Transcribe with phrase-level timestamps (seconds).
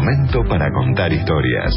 [0.00, 1.74] momento para contar historias.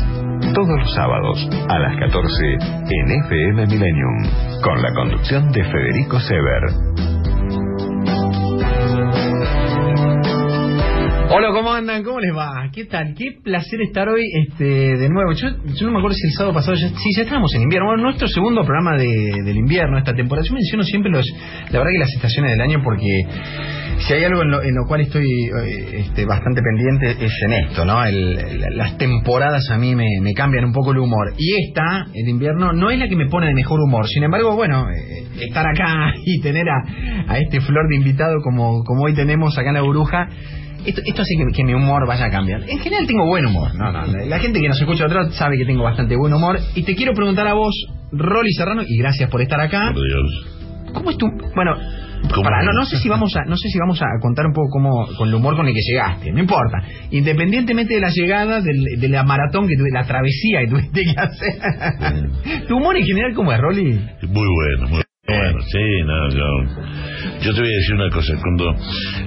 [0.53, 1.37] Todos los sábados
[1.67, 2.45] a las 14
[2.89, 7.12] en FM Millennium, con la conducción de Federico Sever.
[11.35, 12.03] Hola, ¿cómo andan?
[12.03, 12.69] ¿Cómo les va?
[12.71, 13.15] ¿Qué tal?
[13.17, 14.65] Qué placer estar hoy este,
[14.97, 15.31] de nuevo.
[15.31, 17.87] Yo, yo no me acuerdo si el sábado pasado, ya, sí, ya estábamos en invierno.
[17.87, 20.45] Bueno, nuestro segundo programa de, del invierno, esta temporada.
[20.47, 21.25] Yo menciono siempre los,
[21.71, 23.07] la verdad que las estaciones del año porque
[23.97, 27.53] si hay algo en lo, en lo cual estoy eh, este, bastante pendiente es en
[27.53, 28.05] esto, ¿no?
[28.05, 31.33] El, el- las temporadas a mí me, cambian un poco el humor.
[31.39, 34.07] Y esta, el invierno, no es la que me pone de mejor humor.
[34.07, 36.83] Sin embargo, bueno, eh, estar acá y tener a,
[37.33, 40.29] a este flor de invitado como, como hoy tenemos acá en la burbuja.
[40.85, 42.61] Esto, esto hace que, que mi humor vaya a cambiar.
[42.69, 43.73] En general tengo buen humor.
[43.75, 46.59] No, no, la gente que nos escucha lado sabe que tengo bastante buen humor.
[46.75, 47.73] Y te quiero preguntar a vos,
[48.11, 49.91] Rolly Serrano, y gracias por estar acá.
[49.93, 50.47] Por Dios.
[50.93, 51.25] ¿Cómo es tu...?
[51.55, 51.75] Bueno,
[52.43, 54.69] pará, no, no sé si vamos a no sé si vamos a contar un poco
[54.71, 56.31] cómo con el humor con el que llegaste.
[56.31, 56.77] No importa.
[57.11, 61.19] Independientemente de la llegada, del- de la maratón que tuve, la travesía que tuviste que
[61.19, 62.67] hacer.
[62.67, 63.83] ¿Tu humor en general cómo es, Rolly?
[64.27, 65.59] Muy bueno, muy bueno.
[65.71, 66.45] Sí, no, yo,
[67.41, 68.33] yo te voy a decir una cosa.
[68.41, 68.75] Cuando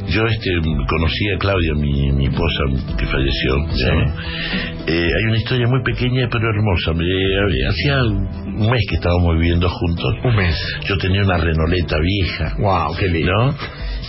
[0.09, 0.51] yo este
[0.89, 2.65] conocí a Claudia, mi, mi esposa
[2.99, 3.57] que falleció,
[4.89, 6.93] eh, hay una historia muy pequeña pero hermosa.
[6.93, 10.15] Me- hacía un mes que estábamos viviendo juntos.
[10.25, 10.55] Un mes.
[10.87, 12.55] Yo tenía una renoleta vieja.
[12.59, 13.33] Wow, qué lindo.
[13.33, 13.55] ¿no?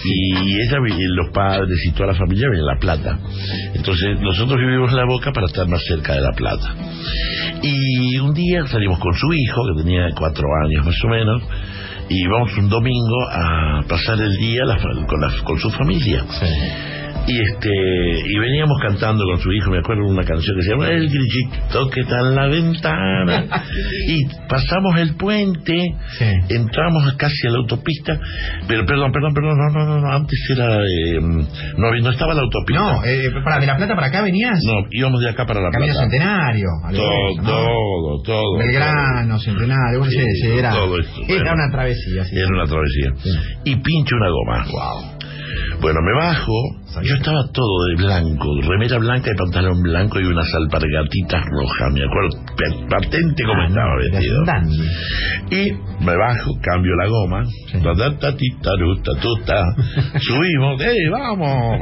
[0.10, 0.78] Y ella,
[1.16, 3.20] los padres y toda la familia viven en La Plata.
[3.74, 6.76] Entonces nosotros vivimos en La Boca para estar más cerca de La Plata.
[7.62, 11.44] Y un día salimos con su hijo, que tenía cuatro años más o menos,
[12.10, 14.62] y vamos un domingo a pasar el día
[15.08, 16.24] con, la- con su familia.
[17.28, 20.88] Y este y veníamos cantando con su hijo, me acuerdo una canción que se llama
[20.89, 23.45] El grillito que está en la ventana.
[24.08, 25.75] y pasamos el puente,
[26.17, 26.25] Sí.
[26.50, 28.17] entramos casi a la autopista,
[28.67, 32.42] pero perdón, perdón, perdón, no, no, no, no, antes era eh, no, no estaba la
[32.44, 32.81] autopista.
[32.81, 34.58] No, eh, para de La Plata para acá venías.
[34.66, 36.10] No, íbamos de acá para la Camino Plata.
[36.10, 36.67] Centenario.
[36.95, 37.49] Todo, eso, ¿no?
[37.49, 38.58] todo, todo.
[38.58, 40.17] Belgrano, Centenario, Sí,
[40.58, 41.54] era, todo esto, era bueno.
[41.55, 42.23] una travesía.
[42.23, 42.36] sí.
[42.37, 43.10] Era una travesía.
[43.21, 43.30] Sí.
[43.66, 44.66] Y pincho una goma.
[44.71, 45.17] Wow.
[45.82, 46.54] Bueno, me bajo.
[47.04, 51.94] Yo estaba todo de blanco, remera blanca y pantalón blanco y unas alpargatitas rojas.
[51.94, 52.30] Me acuerdo
[52.90, 54.44] patente como Ah, estaba vestido.
[55.52, 57.44] Y me bajo, cambio la goma.
[57.72, 57.78] Sí.
[60.22, 61.80] Subimos, ¡eh, vamos!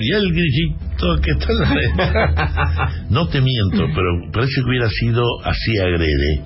[0.00, 5.22] Y el grillito que está en la- No te miento, pero parece que hubiera sido
[5.44, 6.40] así agrede.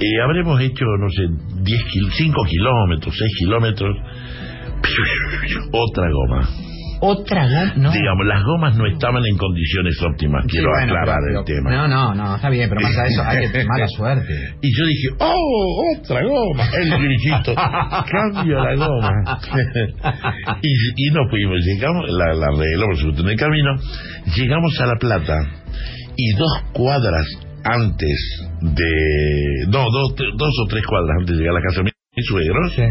[0.00, 1.22] Eh, habremos hecho, no sé,
[1.62, 3.96] 10 kil 5 kilómetros, 6 kilómetros.
[5.72, 6.48] Otra goma.
[7.00, 7.92] Otra goma, no.
[7.92, 11.58] Digamos, las gomas no estaban en condiciones óptimas, Sí, quiero bueno, aclarar pero- el pero-
[11.60, 11.70] tema.
[11.76, 14.32] No, no, no, está bien, pero más de eso, hay que mala suerte.
[14.62, 19.10] Y yo dije, oh, otra goma, el grillito, cambio la goma.
[20.62, 23.70] y, y nos fuimos, llegamos, la, la arregló por supuesto en el camino,
[24.36, 25.46] llegamos a La Plata
[26.16, 27.26] y dos cuadras
[27.64, 31.84] antes de, no, dos, dos o tres cuadras antes de llegar a la casa de
[32.16, 32.82] mi suegro, Sí.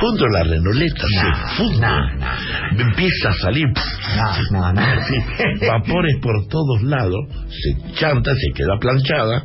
[0.00, 2.82] Fundo la renoleta, No, se no.
[2.82, 3.66] empieza a salir.
[5.08, 9.44] Sí, vapores por todos lados, se chanta, se queda planchada.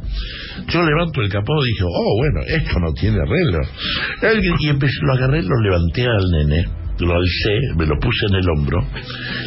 [0.67, 3.59] Yo levanto el capó y dije, oh, bueno, esto no tiene arreglo.
[4.59, 6.65] Y empecé, lo agarré, lo levanté al nene,
[6.99, 8.85] lo alcé, me lo puse en el hombro,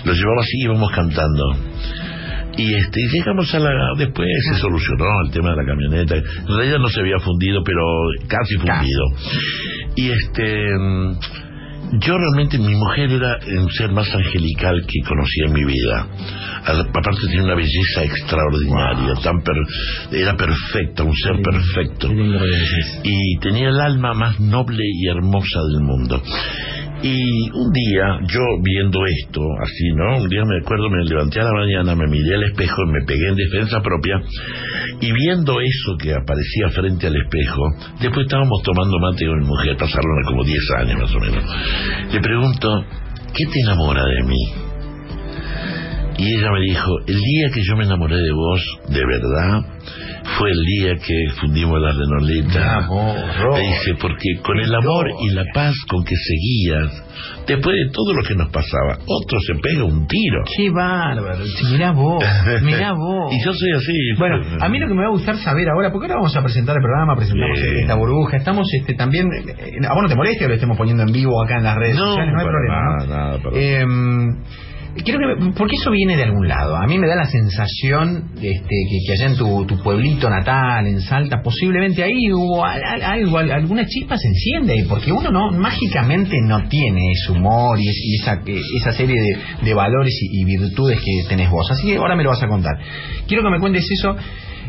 [0.05, 1.45] lo llevaba así y íbamos cantando.
[2.57, 3.71] Y este, llegamos a la.
[3.97, 6.17] Después se solucionó el tema de la camioneta.
[6.17, 7.83] En realidad no se había fundido, pero
[8.29, 9.05] casi fundido.
[10.01, 10.45] Y este.
[10.79, 11.19] mm,
[12.01, 16.07] Yo realmente, mi mujer era un ser más angelical que conocí en mi vida.
[16.65, 19.57] Aparte tenía una belleza extraordinaria, tan per-
[20.21, 22.09] era perfecta, un ser perfecto.
[23.03, 26.23] Y tenía el alma más noble y hermosa del mundo.
[27.03, 30.19] Y un día, yo viendo esto, así, ¿no?
[30.23, 33.27] Un día me acuerdo, me levanté a la mañana, me miré al espejo, me pegué
[33.31, 34.21] en defensa propia,
[35.01, 37.63] y viendo eso que aparecía frente al espejo,
[38.01, 41.45] después estábamos tomando mate con mi mujer, pasaron como 10 años más o menos.
[42.13, 42.85] Le pregunto,
[43.35, 44.70] ¿qué te enamora de mí?
[46.19, 49.63] Y ella me dijo, el día que yo me enamoré de vos, de verdad,
[50.39, 52.87] fue el día que fundimos la renoleta.
[52.87, 53.53] Ro.
[53.55, 57.05] Me dice, porque con el amor y la paz con que seguías,
[57.47, 60.43] después de todo lo que nos pasaba, otro se pega un tiro.
[60.57, 61.43] Qué bárbaro.
[61.71, 62.23] Mirá vos,
[62.63, 63.33] mirá vos.
[63.33, 63.93] Y yo soy así.
[64.19, 66.43] Bueno, a mí lo que me va a gustar saber ahora, porque ahora vamos a
[66.43, 70.41] presentar el programa, presentamos esta burbuja, estamos este también, eh, a vos no te molesta
[70.45, 72.75] que lo estemos poniendo en vivo acá en las redes No, sociales, no hay problema.
[73.07, 73.51] nada, ¿no?
[73.51, 73.85] nada, Eh,
[75.05, 76.77] Quiero que, porque eso viene de algún lado.
[76.77, 80.87] A mí me da la sensación este, que, que allá en tu, tu pueblito natal,
[80.87, 85.31] en Salta, posiblemente ahí hubo al- al- algo, al- alguna chispa se enciende porque uno
[85.31, 89.75] no mágicamente no tiene ese humor y, es- y esa, eh, esa serie de, de
[89.75, 91.71] valores y, y virtudes que tenés vos.
[91.71, 92.77] Así que ahora me lo vas a contar.
[93.29, 94.17] Quiero que me cuentes eso.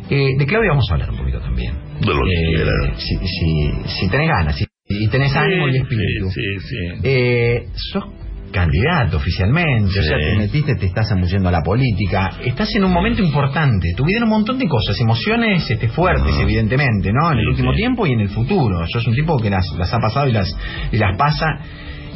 [0.10, 1.74] Eh, de Claudia vamos a hablar un poquito también.
[2.00, 6.30] De lo que Eh, si, si, si tenés ganas, si, y tenés ánimo y espíritu.
[6.30, 6.76] Sí.
[7.04, 8.04] Eh, sos
[8.51, 12.92] candidato oficialmente, o sea, te metiste, te estás ambullendo a la política, estás en un
[12.92, 17.31] momento importante, tu vida en un montón de cosas, emociones este, fuertes, evidentemente, ¿no?
[17.31, 17.77] En el Sí, último sí.
[17.77, 18.86] tiempo y en el futuro.
[18.88, 20.53] Sos un tipo que las, las ha pasado y las,
[20.92, 21.45] y las pasa,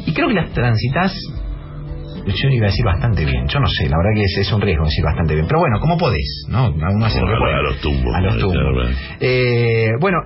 [0.06, 1.12] y creo que las transitas,
[2.26, 4.60] yo iba a decir bastante bien, yo no sé, la verdad que es, es un
[4.60, 6.70] riesgo decir bastante bien, pero bueno, como podés, ¿no?
[6.70, 7.54] Uno hace lo que Ojalá puede.
[7.54, 8.90] a los tumbos, A los tumbos.
[9.20, 10.18] Eh, bueno,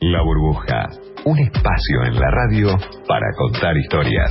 [0.00, 0.88] La Burbuja,
[1.24, 2.68] un espacio en la radio
[3.06, 4.30] para contar historias.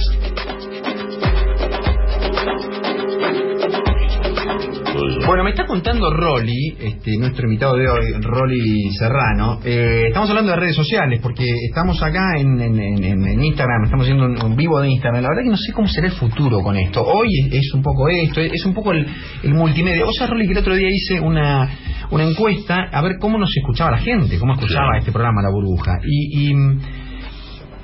[5.26, 9.60] Bueno, me está contando Rolly, este, nuestro invitado de hoy, Rolly Serrano.
[9.64, 14.06] Eh, estamos hablando de redes sociales, porque estamos acá en, en- en- en Instagram, estamos
[14.06, 15.22] haciendo un, un vivo de Instagram.
[15.22, 17.04] La verdad que no sé cómo será el futuro con esto.
[17.04, 19.06] Hoy es, es un poco esto, es un poco el,
[19.44, 20.04] el multimedia.
[20.06, 21.70] Vos sabés, Rolly, que el otro día hice una,
[22.12, 25.00] una encuesta a ver cómo nos escuchaba la gente, cómo escuchaba Sí.
[25.00, 25.92] este programa La Burbuja.
[26.04, 26.50] Y...
[26.52, 26.56] y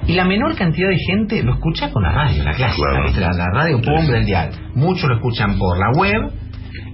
[0.08, 3.12] y la menor cantidad de gente lo escucha con la radio, la clásica, Claro.
[3.20, 4.12] la, la radio sí.
[4.12, 4.52] del dial.
[4.76, 6.32] Muchos lo escuchan por la web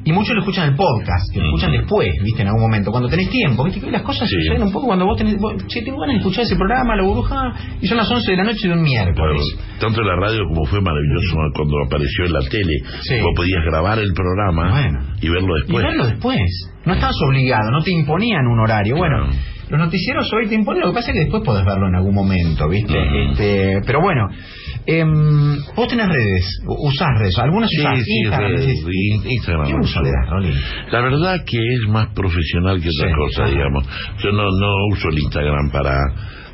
[0.04, 2.42] y muchos lo escuchan el podcast, que lo escuchan después, ¿viste?
[2.42, 3.80] En algún momento, cuando tenés tiempo, ¿viste?
[3.82, 4.36] Que las cosas Sí.
[4.36, 5.38] suceden un poco cuando vos tenés.
[5.40, 8.38] vos, che, tengo ganas de escuchar ese programa, La Burbuja, y son las 11 de
[8.38, 9.58] la noche de un Claro, miércoles.
[9.80, 12.74] tanto la radio como fue maravilloso cuando apareció en la tele.
[13.02, 13.16] Sí.
[13.22, 15.00] Vos podías grabar el programa Bueno.
[15.22, 15.84] y verlo Y después.
[15.86, 16.72] verlo después.
[16.86, 18.96] No estabas obligado, no te imponían un horario.
[18.98, 19.38] Bueno, Claro.
[19.72, 22.14] Los noticieros hoy te imponen, lo que pasa es que después podés verlo en algún
[22.14, 22.94] momento, ¿viste?
[23.32, 24.28] Este, pero bueno,
[24.86, 28.84] em, vos tenés redes, usás redes, algunas Sí, usás sí, Instagram, redes,
[29.26, 30.54] Instagram, ¿Qué uso le das, Rolly?
[30.92, 33.16] La verdad que es más profesional que otra Sí.
[33.16, 33.88] cosa, digamos.
[34.22, 35.96] Yo no, no uso el Instagram para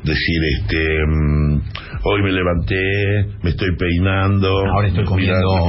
[0.03, 1.61] decir, este, mm,
[2.03, 4.49] hoy me levanté, me estoy peinando.
[4.73, 5.67] Ahora estoy comiendo asado.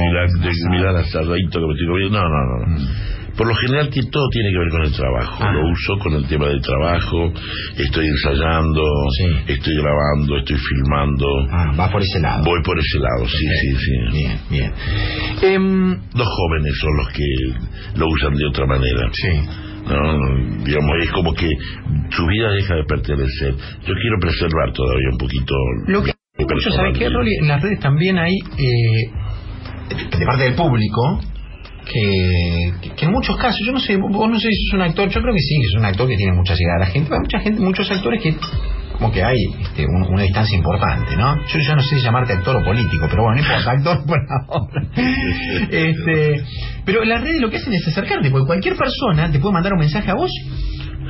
[0.69, 2.19] mirá el asadito que me estoy comiendo.
[2.21, 2.77] No, no, no.
[2.77, 3.18] no.
[3.39, 5.37] Por lo general todo tiene que ver con el trabajo.
[5.39, 5.51] Ah.
[5.53, 7.31] Lo uso con el tema del trabajo,
[7.77, 8.83] estoy ensayando,
[9.17, 9.53] Sí.
[9.53, 11.25] estoy grabando, estoy filmando.
[11.49, 12.43] Ah, va por ese lado.
[12.43, 13.91] Voy por ese lado, sí, sí, sí.
[14.11, 14.73] Bien, bien.
[15.41, 19.09] Em, Los jóvenes son los que lo usan de otra manera.
[19.13, 19.29] sí.
[19.87, 20.63] ¿no?
[20.65, 21.47] Digamos, es como que
[22.11, 23.55] su vida deja de pertenecer.
[23.87, 25.55] Yo quiero preservar todavía un poquito.
[25.87, 27.09] Lo que mucho, ¿sabes qué.
[27.09, 27.31] Rolly?
[27.41, 29.11] En las redes también hay, eh,
[30.19, 31.21] de parte del público,
[31.91, 34.81] que, que- que en muchos casos, yo no sé, vos no sé si sos un
[34.83, 36.91] actor, yo creo que sí, que sos un actor que tiene mucha llegada a la
[36.91, 38.35] gente, hay mucha gente, muchos actores que
[38.99, 41.33] como que hay este, un- una distancia importante, ¿no?
[41.47, 44.19] Yo ya no sé si llamarte actor o político, pero bueno, no importa, actor por
[44.49, 44.87] ahora.
[45.71, 46.43] este,
[46.85, 49.79] pero las redes lo que hacen es acercarte, porque cualquier persona te puede mandar un
[49.79, 50.31] mensaje a vos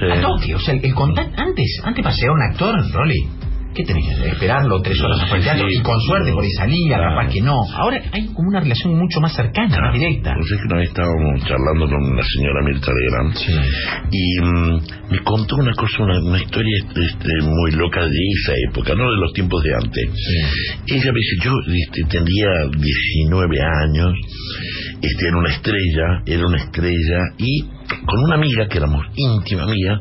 [0.01, 3.27] a toque, o sea, el, el contacto, antes, antes para a un actor, Rolly,
[3.73, 4.27] ¿qué tenés que hacer?
[4.33, 7.15] Esperarlo tres horas afuera del teatro y con suerte por ahí salía, claro.
[7.15, 7.55] capaz que no.
[7.75, 10.31] Ahora hay como una relación mucho más cercana, más directa.
[10.31, 13.53] Entonces que una vez estábamos charlando con la señora Mirta Legrand Sí.
[14.11, 18.93] y mm, me contó una cosa, una, una historia este, muy loca de esa época,
[18.95, 20.09] no de los tiempos de antes.
[20.87, 24.11] Ella me dice, yo este, tendría 19 años,
[25.01, 27.63] este, era una estrella, era una estrella, y
[28.05, 29.99] con una amiga, que éramos íntima amiga,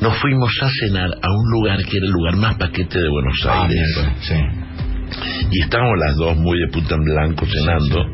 [0.00, 3.36] nos fuimos a cenar a un lugar que era el lugar más paquete de Buenos
[3.46, 4.00] Ah, Aires.
[4.20, 4.34] sí.
[5.52, 8.04] Y estábamos las dos muy de puta en blanco cenando.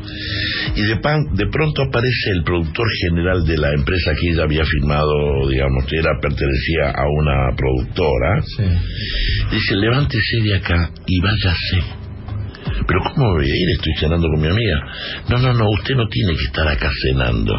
[0.75, 4.63] Y de, pan- de pronto aparece el productor general de la empresa que ella había
[4.63, 8.41] firmado, digamos, que era, pertenecía a una productora.
[8.43, 8.63] Sí.
[9.51, 12.02] Dice, levántese de acá y váyase.
[12.87, 13.69] Pero ¿cómo voy a ir?
[13.77, 14.79] Estoy cenando con mi amiga.
[15.29, 17.53] No, no, no, usted no tiene que estar acá cenando.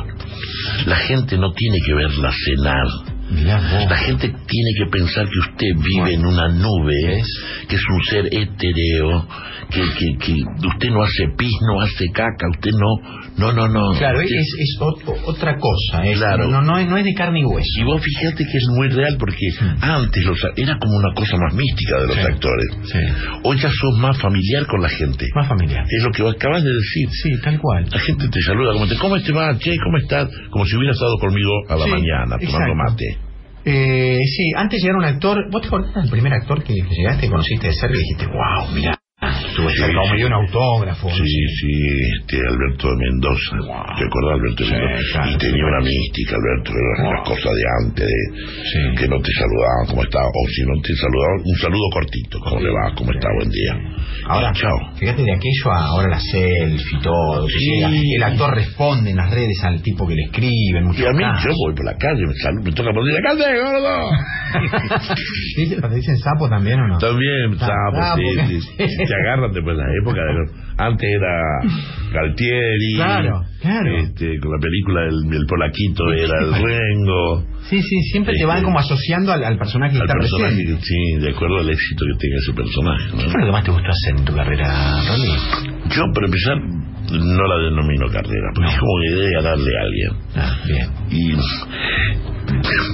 [0.86, 3.13] La gente no tiene que verla cenar.
[3.30, 7.22] La gente tiene que pensar que usted vive en una nube,
[7.68, 9.26] que es un ser etéreo,
[9.70, 13.98] que, que, que usted no hace pis, no hace caca, usted no, no, no, no.
[13.98, 16.04] Claro, Usted- es, es ot- otra cosa.
[16.06, 16.48] es- Claro.
[16.48, 17.66] No, no, es, no es de carne y hueso.
[17.80, 19.46] Y vos fíjate que es muy real porque
[19.80, 22.22] antes los, era como una cosa más mística de los Sí.
[22.22, 22.66] actores.
[22.84, 22.98] Sí.
[23.42, 25.26] Hoy ya sos más familiar con la gente.
[25.34, 25.84] Más familiar.
[25.88, 27.08] Es lo que vos acabas de decir.
[27.10, 27.86] Sí, tal cual.
[27.90, 29.58] La gente te saluda como te, ¿cómo te va?
[29.58, 30.28] Che, ¿cómo estás?
[30.50, 32.74] Como si hubiera estado conmigo a la Sí, mañana tomando exacto.
[32.76, 33.18] mate.
[33.64, 37.26] Eh, sí, antes de llegar un actor, ¿vos te acordás del primer actor que, llegaste
[37.26, 38.98] y conociste de cerca y dijiste, wow, mira,
[39.54, 40.16] estuve Sí, sí.
[40.18, 41.06] dio un autógrafo?
[41.14, 41.72] Sí, sí,
[42.18, 43.54] este Alberto de Mendoza.
[43.62, 43.94] Wow.
[43.94, 45.12] ¿Te acordás, Alberto de Mendoza?
[45.14, 47.10] claro, y tenía una mística, Alberto, era Wow.
[47.14, 50.18] una cosa de antes, de- que no te saludaban, ¿cómo está?
[50.26, 52.84] O si no te saludaban, un saludo cortito, ¿cómo le va?
[52.98, 53.28] ¿Cómo está?
[53.38, 53.72] Buen día.
[54.26, 54.76] Ahora, Y chao.
[54.98, 57.46] fíjate de aquello a ahora la selfie, todo.
[57.46, 60.78] que el actor responde en las redes al tipo que le escribe.
[60.78, 61.44] en Y a mí, casos.
[61.44, 64.10] yo voy por la calle, me, saludo, me toca por la calle, gordo.
[65.88, 66.98] ¿Te dicen sapo también o no?
[66.98, 68.76] También, sapo, ah, sí, sí.
[68.78, 70.20] Se agarran después de la época.
[70.22, 71.32] de- antes era
[72.12, 72.94] Galtieri.
[72.96, 73.96] Claro, claro.
[73.98, 77.44] Este, con la película del el Polaquito era el Rengo.
[77.68, 80.54] Sí, sí, siempre te van Este, como asociando al, al personaje que al está personaje,
[80.56, 80.82] presente.
[80.84, 83.04] sí, de acuerdo al éxito que tenga ese personaje.
[83.12, 83.18] ¿no?
[83.22, 85.32] ¿Qué fue lo que más te gustó hacer en tu carrera, Rolly?
[85.94, 90.10] Yo, para empezar, no la denomino carrera, porque es como que debe ganarle a alguien.
[90.36, 90.88] Ah, bien.
[91.10, 91.32] Y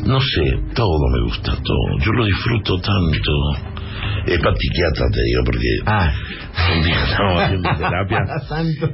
[0.09, 0.43] no sé,
[0.75, 1.99] todo me gusta, todo.
[2.05, 3.33] Yo lo disfruto tanto.
[4.27, 6.13] Es para psiquiatra, te digo, porque Ah.
[6.77, 8.19] un día estaba haciendo terapia.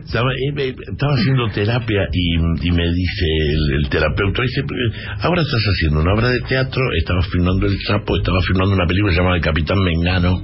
[0.05, 2.35] Estaba, eh, eh, estaba haciendo terapia y,
[2.69, 4.63] y me dice el, el terapeuta, dice,
[5.21, 9.13] ahora estás haciendo una obra de teatro, estaba filmando El Sapo, estaba filmando una película
[9.13, 10.41] llamada El Capitán Mengano,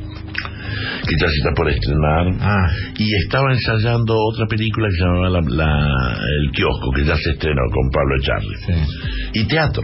[1.06, 5.30] que ya se está por estrenar, Ah, y estaba ensayando otra película que se llamaba
[5.30, 9.40] la, la- El Kiosco, que ya se estrenó con Pablo Echarri, sí.
[9.40, 9.82] y teatro.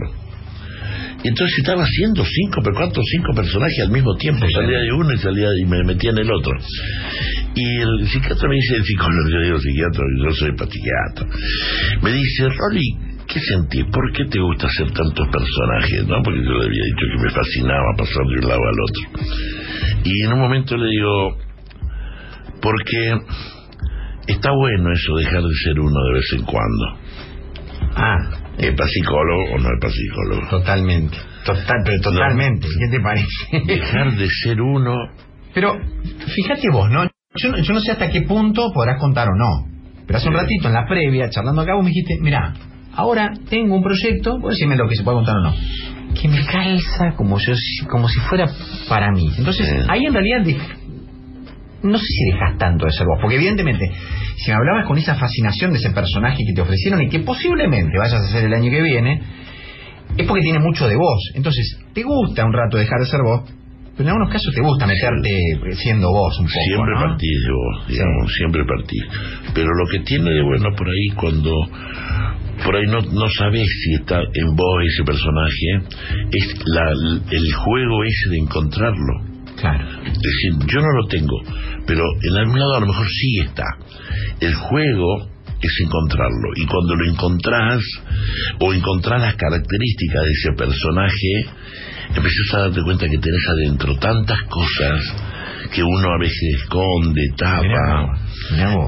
[1.23, 5.13] Y entonces estaba haciendo cinco, pero cuántos cinco personajes al mismo tiempo, salía de uno
[5.13, 6.53] y salía y me metía en el otro.
[7.55, 11.25] Y el psiquiatra me dice, el psicólogo, yo digo psiquiatra, yo soy pa- psiquiatra.
[12.01, 12.95] Me dice, Rolly,
[13.27, 13.83] ¿qué sentís?
[13.91, 16.07] ¿Por qué te gusta hacer tantos personajes?
[16.07, 16.21] ¿No?
[16.23, 19.29] Porque yo le había dicho que me fascinaba pasar de un lado al otro.
[20.05, 21.37] Y en un momento le digo,
[22.61, 23.17] porque
[24.27, 26.85] está bueno eso, dejar de ser uno de vez en cuando.
[27.95, 30.47] Ah, ¿Es para psicólogo o no es para psicólogo?
[30.49, 31.17] totalmente.
[31.45, 32.67] Total, pero totalmente.
[32.67, 33.65] ¿Qué te parece?
[33.65, 34.93] Dejar de ser uno
[35.53, 35.75] Pero
[36.35, 37.05] fíjate vos, ¿no?
[37.35, 39.67] Yo, no- yo no sé hasta qué punto podrás contar o no.
[40.05, 42.53] Pero hace un ratito, en la previa, charlando acá, vos me dijiste, mira,
[42.95, 45.53] ahora tengo un proyecto, vos decime lo que se puede contar o no,
[46.19, 47.53] que me calza como yo
[47.89, 48.47] como si fuera
[48.89, 49.29] para mí.
[49.37, 50.43] Entonces, ahí en realidad
[51.83, 53.89] no sé si dejas tanto de ser vos, porque evidentemente,
[54.37, 57.97] si me hablabas con esa fascinación de ese personaje que te ofrecieron y que posiblemente
[57.97, 59.21] vayas a hacer el año que viene,
[60.17, 61.31] es porque tiene mucho de vos.
[61.35, 63.49] Entonces, te gusta un rato dejar de ser vos,
[63.95, 66.63] pero en algunos casos te gusta meterte siendo vos un poco.
[66.65, 67.01] siempre ¿no?
[67.01, 69.03] partís de vos, digamos, siempre partís.
[69.53, 71.51] Pero lo que tiene de bueno por ahí cuando
[72.63, 75.95] por ahí no, no sabes si está en vos ese personaje,
[76.31, 76.91] es la,
[77.31, 79.28] el juego ese de encontrarlo.
[79.57, 79.85] Claro.
[80.05, 81.37] Es decir, yo no lo tengo,
[81.85, 83.65] pero en algún lado a lo mejor sí está.
[84.39, 85.29] El juego
[85.61, 86.49] es encontrarlo.
[86.55, 87.81] Y cuando lo encontrás,
[88.59, 91.31] o encontrás las características de ese personaje,
[92.15, 95.01] empezás a darte cuenta que tenés adentro tantas cosas
[95.73, 97.61] que uno a veces esconde, tapa.
[97.61, 98.07] mirá.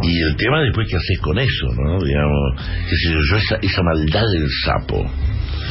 [0.04, 2.02] Y el tema después que haces con eso, ¿no?
[2.04, 5.06] Digamos, qué sé yo, esa, esa maldad del sapo,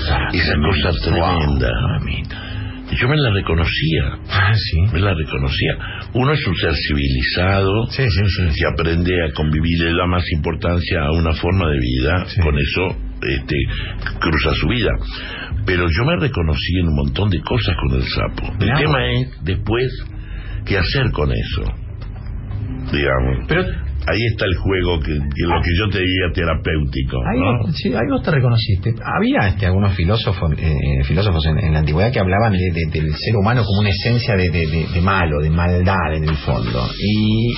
[0.08, 1.68] Ah, esa cosa tremenda.
[1.98, 2.49] mamita.
[2.98, 4.18] Yo me la reconocía.
[4.30, 4.80] Ah, sí.
[4.92, 5.72] Me la reconocía.
[6.14, 11.12] Uno es un ser civilizado Sí, que aprende a convivir, le da más importancia a
[11.12, 13.56] una forma de vida, con eso este,
[14.18, 14.90] cruza su vida.
[15.66, 18.52] Pero yo me reconocí en un montón de cosas con el sapo.
[18.60, 20.04] El tema es después
[20.66, 21.62] qué hacer con eso.
[22.92, 23.46] Digamos.
[23.46, 27.18] Pero Ahí está el juego que, que lo que yo te diría terapéutico.
[27.30, 28.94] Ahí, vos- sí, ahí vos te reconociste.
[29.04, 33.14] Había este, algunos filósofos, eh, filósofos en, en la antigüedad que hablaban de- de- del
[33.14, 36.82] ser humano como una esencia de, de- malo, de maldad en el fondo.
[36.98, 37.52] Y,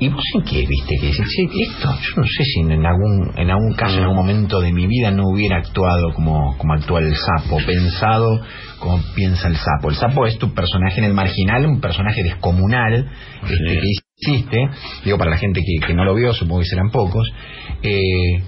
[0.00, 1.22] y vos en qué viste que "Che,
[1.70, 4.86] esto, yo no sé si en algún, en algún caso, en algún momento de mi
[4.88, 8.40] vida no hubiera actuado como, como actúa el sapo, pensado
[8.80, 9.90] como piensa el sapo.
[9.90, 13.08] El sapo es tu personaje en el marginal, un personaje descomunal
[13.44, 13.88] este, que
[14.22, 14.68] existe,
[15.04, 17.28] digo para la gente que, que no lo vio, supongo que serán pocos,
[17.82, 18.42] eh,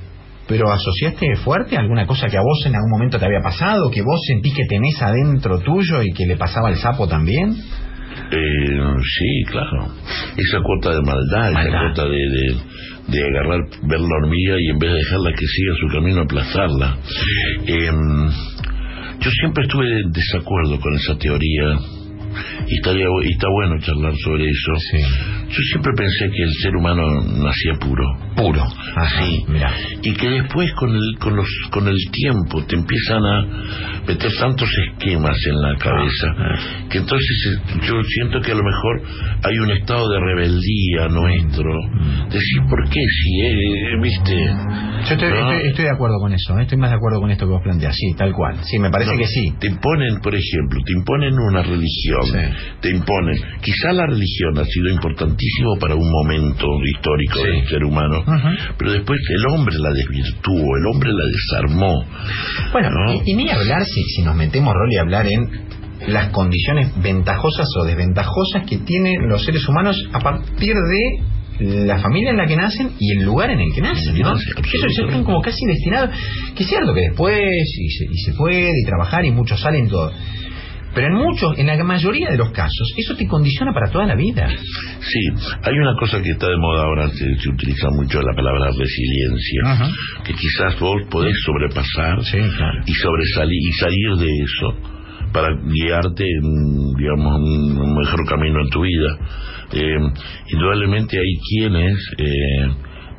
[0.47, 4.03] pero asociaste fuerte alguna cosa que a vos en algún momento te había pasado, que
[4.03, 7.51] vos sentís que tenés adentro tuyo y que le pasaba al sapo también.
[7.51, 9.89] Eh, sí, claro.
[10.37, 12.57] Esa cuota de maldad, esa cuota de, de,
[13.09, 16.97] de agarrar, ver la hormiga y en vez de dejarla que siga su camino, aplastarla.
[17.67, 18.31] Em,
[19.21, 21.79] yo siempre estuve en desacuerdo con esa teoría
[22.69, 24.73] y, estaría, y está bueno charlar sobre eso.
[25.49, 28.05] Yo siempre pensé que el ser humano nacía puro.
[28.37, 28.63] Puro.
[28.97, 29.45] Así.
[29.49, 29.73] Mira.
[30.03, 33.47] Y que después con el, con, los, con el tiempo te empiezan a
[34.07, 38.63] meter tantos esquemas en la cabeza Ah, que entonces eh, yo siento que a lo
[38.63, 39.03] mejor
[39.45, 41.71] hay un estado de rebeldía nuestro.
[41.93, 42.29] Mm.
[42.29, 43.01] Decir, ¿por qué?
[43.01, 44.35] Si, eh, viste.
[44.37, 45.53] Yo estoy, ¿no?
[45.53, 46.63] estoy- estoy de acuerdo con eso, ¿eh?
[46.63, 48.57] estoy más de acuerdo con esto que vos planteás, sí, tal cual.
[48.65, 49.53] Sí, me parece No, que sí.
[49.61, 52.39] Te imponen, por ejemplo, te imponen una religión, Sí.
[52.81, 53.37] te imponen.
[53.63, 57.47] Quizá la religión ha sido importantísimo para un momento histórico Sí.
[57.47, 58.25] del ser humano,
[58.79, 62.05] pero después el hombre la desvirtuó, el hombre la desarmó.
[62.73, 63.15] Bueno, ¿no?
[63.15, 65.49] y, y ni hablar si, si nos metemos rol y hablar en
[66.13, 71.23] las condiciones ventajosas o desventajosas que tienen los seres humanos a partir de
[71.87, 74.35] la familia en la que nacen y el lugar en el que nacen, ¿no?
[74.35, 76.11] Eso ya están como casi destinados.
[76.57, 79.89] Que es cierto que después y se, y se puede y trabajar y muchos salen
[79.89, 80.11] todo.
[80.95, 84.15] Pero en muchos, en la mayoría de los casos, eso te condiciona para toda la
[84.15, 84.49] vida.
[85.01, 85.21] Sí,
[85.63, 89.61] hay una cosa que está de moda ahora, se, se utiliza mucho la palabra resiliencia,
[89.65, 89.89] Ajá.
[90.25, 92.81] que quizás vos podés sobrepasar Sí, claro.
[92.87, 94.95] y sobresalir y salir de eso
[95.33, 99.19] para guiarte en, digamos, un, un mejor camino en tu vida.
[99.73, 99.99] Eh,
[100.53, 102.69] indudablemente hay quienes eh,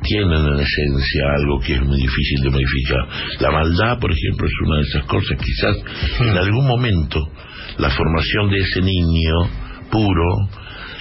[0.06, 3.08] tienen en esencia algo que es muy difícil de modificar.
[3.40, 5.38] La maldad, por ejemplo, es una de esas cosas.
[5.38, 5.76] Quizás
[6.20, 7.20] en algún momento
[7.78, 9.34] la formación de ese niño
[9.90, 10.48] puro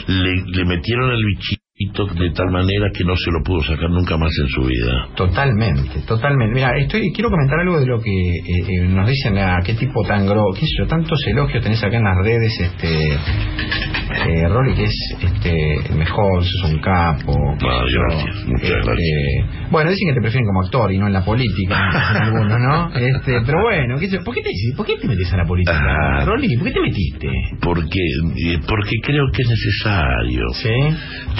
[0.07, 4.15] le, le metieron el bichito de tal manera que no se lo pudo sacar nunca
[4.15, 5.09] más en su vida.
[5.13, 6.55] Totalmente, totalmente.
[6.55, 10.01] Mira, estoy, quiero comentar algo de lo que eh, eh, nos dicen, a qué tipo
[10.07, 14.73] tan gro, qué sé yo, tantos elogios tenés acá en las redes, este, eh, Rolly,
[14.73, 17.33] que es este, mejor, sos un capo.
[17.35, 19.69] Ah, gracias, muchas Este, gracias.
[19.69, 21.89] Bueno, dicen que te prefieren como actor y no en la política,
[22.23, 22.95] algunos, ¿no?
[22.95, 25.77] Este, pero bueno, qué sé ¿por qué te, por qué te metes a la política,
[25.77, 26.23] Ah.
[26.23, 26.55] Rolly?
[26.55, 27.27] ¿Por qué te metiste?
[27.59, 30.41] Porque, eh, porque creo que es necesario.
[30.53, 30.69] ¿Sí?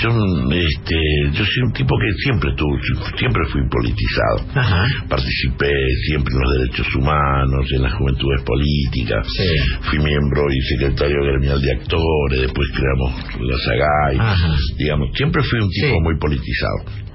[0.01, 0.95] Yo, mm, este,
[1.33, 2.71] yo soy un tipo que siempre estuvo,
[3.17, 4.37] siempre fui politizado.
[4.55, 4.85] Ajá.
[5.09, 5.71] Participé
[6.07, 9.27] siempre en los derechos humanos, en las juventudes políticas.
[9.35, 9.49] Sí.
[9.89, 13.11] Fui miembro y secretario gremial de actores, después creamos
[13.41, 14.17] la SAGAI.
[14.19, 14.55] Ajá.
[14.77, 16.01] Digamos, siempre fui un tipo Sí.
[16.01, 17.05] muy politizado.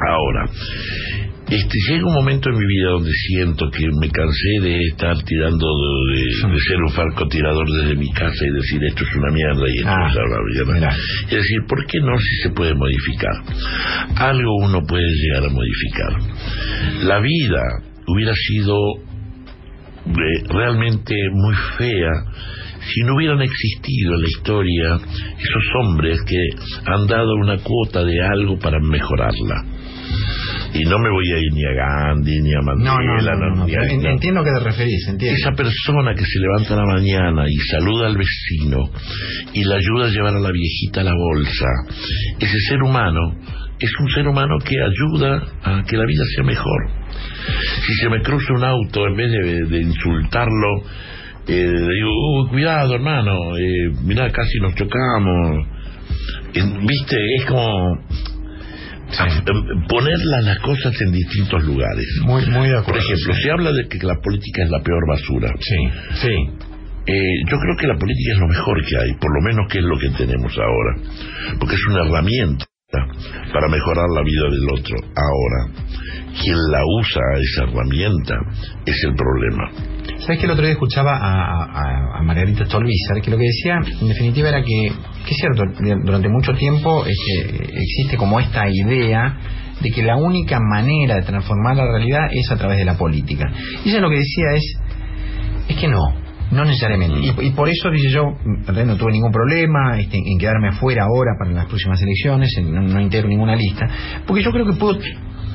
[0.00, 0.44] Ahora,
[1.50, 5.66] este, llega un momento en mi vida donde siento que me cansé de estar tirando,
[5.66, 9.62] de, de- de ser un francotirador desde mi casa y decir esto es una mierda
[9.68, 10.96] y esto Ah, es una mierda.
[11.24, 13.32] Es decir, ¿por qué no si se puede modificar?
[14.16, 17.04] Algo uno puede llegar a modificar.
[17.04, 17.62] La vida
[18.06, 18.76] hubiera sido
[20.06, 22.10] eh, realmente muy fea
[22.92, 24.96] si no hubieran existido en la historia
[25.38, 26.36] esos hombres que
[26.86, 29.64] han dado una cuota de algo para mejorarla.
[30.74, 33.66] Y no me voy a ir ni a Gandhi, ni a Mandela, no, no, no,
[33.66, 35.38] ni a- entiendo a qué te referís, entiendo.
[35.38, 38.90] Esa persona que se levanta a la mañana y saluda al vecino
[39.54, 41.66] y le ayuda a llevar a la viejita a la bolsa,
[42.38, 43.36] ese ser humano
[43.80, 46.90] es un ser humano que ayuda a que la vida sea mejor.
[47.86, 50.82] Si se me cruza un auto, en vez de, de insultarlo,
[51.48, 52.10] eh, le digo,
[52.42, 55.66] "Uy, cuidado hermano, eh, mirá, casi nos chocamos.
[56.54, 57.94] Eh, Viste, es como
[59.18, 62.06] a- em, ponerlas las cosas en distintos lugares.
[62.24, 62.84] Muy, muy de acuerdo.
[62.92, 63.42] Por ejemplo, sí.
[63.42, 65.52] se habla de que la política es la peor basura.
[65.60, 65.76] Sí,
[66.20, 66.34] sí.
[67.10, 69.78] Eh, yo creo que la política es lo mejor que hay, por lo menos que
[69.78, 74.96] es lo que tenemos ahora, porque es una herramienta para mejorar la vida del otro.
[75.14, 75.90] Ahora,
[76.42, 78.34] quien la usa esa herramienta
[78.86, 79.70] es el problema.
[80.20, 83.78] ¿Sabes que el otro día escuchaba a, a, a Margarita Stolbizer que lo que decía
[84.00, 84.90] en definitiva era que,
[85.26, 85.64] que es cierto,
[86.02, 89.36] durante mucho tiempo este, existe como esta idea
[89.80, 93.52] de que la única manera de transformar la realidad es a través de la política.
[93.84, 94.80] Y ella lo que decía es,
[95.68, 97.18] es que no, No necesariamente.
[97.42, 101.50] Y, por eso, dice yo, no tuve ningún problema este, en quedarme afuera ahora para
[101.50, 103.86] las próximas elecciones, en- no, no integro ninguna lista,
[104.26, 104.98] porque yo creo que puedo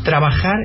[0.03, 0.55] trabajar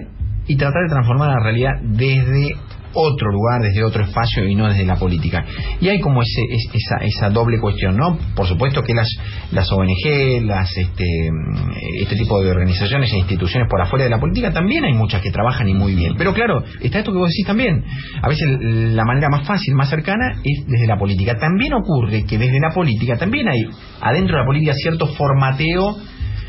[0.47, 2.51] y tratar de transformar la realidad desde
[2.95, 5.45] otro lugar, desde otro espacio y no desde la política.
[5.81, 8.19] Y hay como ese, es- esa, esa doble cuestión, ¿no?
[8.35, 9.09] Por supuesto que las,
[9.53, 11.71] las ONG, las, este, mm,
[12.03, 15.31] este tipo de organizaciones e instituciones por afuera de la política, también hay muchas que
[15.31, 16.15] trabajan y muy bien.
[16.17, 17.85] Pero claro, está esto que vos decís también.
[18.23, 21.39] A veces la manera más fácil, más cercana, es desde la política.
[21.39, 23.63] También ocurre que desde la política también hay
[24.01, 25.97] adentro de la política cierto formateo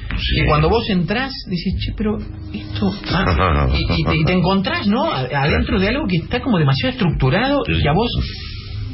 [0.10, 2.18] que cuando vos entrás, dices, che, pero
[2.54, 2.92] esto...
[3.14, 5.12] ah", y, y te, y te encontrás, ¿no?
[5.12, 8.12] Adentro de algo que está como demasiado estructurado y que a vos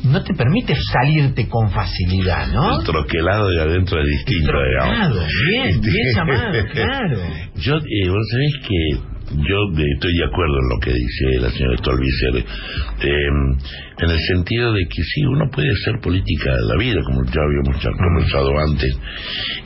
[0.03, 2.79] no te permite salirte con facilidad, ¿no?
[2.79, 5.33] El troquelado de adentro es distinto, Troquelado, digamos.
[5.49, 7.19] bien, bien llamado, claro.
[7.55, 11.49] Yo, eh, vos sabés que yo eh, estoy de acuerdo en lo que dice la
[11.49, 13.27] señora Stolbizer, eh,
[13.97, 17.41] en el sentido de que sí, uno puede hacer política de la vida, como ya
[17.41, 18.97] habíamos conversado antes.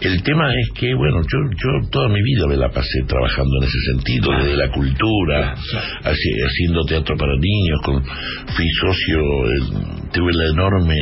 [0.01, 3.63] El tema es que, bueno, yo, yo toda mi vida me la pasé trabajando en
[3.67, 5.55] ese sentido, desde la cultura,
[6.03, 10.95] haci- haciendo teatro para niños, con, fui socio, eh, tuve el enorme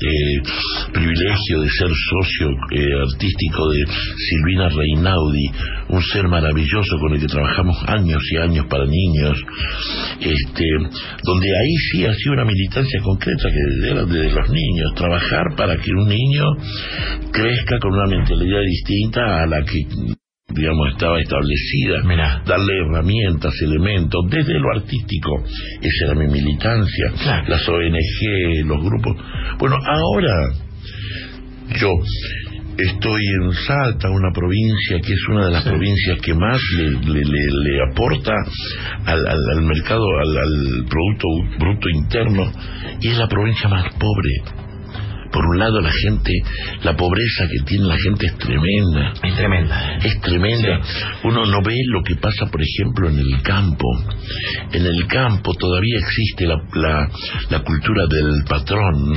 [0.00, 3.84] eh, privilegio de ser socio eh, artístico de
[4.16, 5.50] Silvina Reinaudi,
[5.88, 9.38] un ser maravilloso con el que trabajamos años y años para niños,
[10.20, 10.64] este,
[11.24, 15.90] donde ahí sí hacía una militancia concreta que era de los niños, trabajar para que
[15.90, 16.44] un niño
[17.32, 20.17] crezca con una mentalidad distinta a la que
[20.54, 22.42] digamos estaba establecida Mirá.
[22.46, 25.44] darle herramientas, elementos, desde lo artístico,
[25.82, 27.48] esa era mi militancia, Claro.
[27.48, 29.16] las ONG, los grupos.
[29.58, 30.34] Bueno, ahora
[31.78, 31.90] yo
[32.78, 37.24] estoy en Salta, una provincia que es una de las provincias que más le, le-
[37.24, 38.32] le- le aporta
[39.04, 42.52] al, al- al mercado, al, al Producto Bruto Interno,
[43.00, 44.67] y es la provincia más pobre.
[45.32, 46.32] Por un lado, la gente,
[46.82, 49.12] la pobreza que tiene la gente es tremenda.
[49.22, 49.98] Es tremenda.
[49.98, 50.80] Es tremenda.
[51.24, 53.86] Uno no ve lo que pasa, por ejemplo, en el campo.
[54.72, 57.08] En el campo todavía existe la, la,
[57.50, 59.14] la cultura del patrón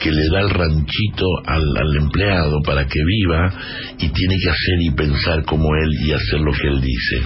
[0.00, 3.52] que le da el ranchito al, al empleado para que viva
[3.98, 7.22] y tiene que hacer y pensar como él y hacer lo que él dice.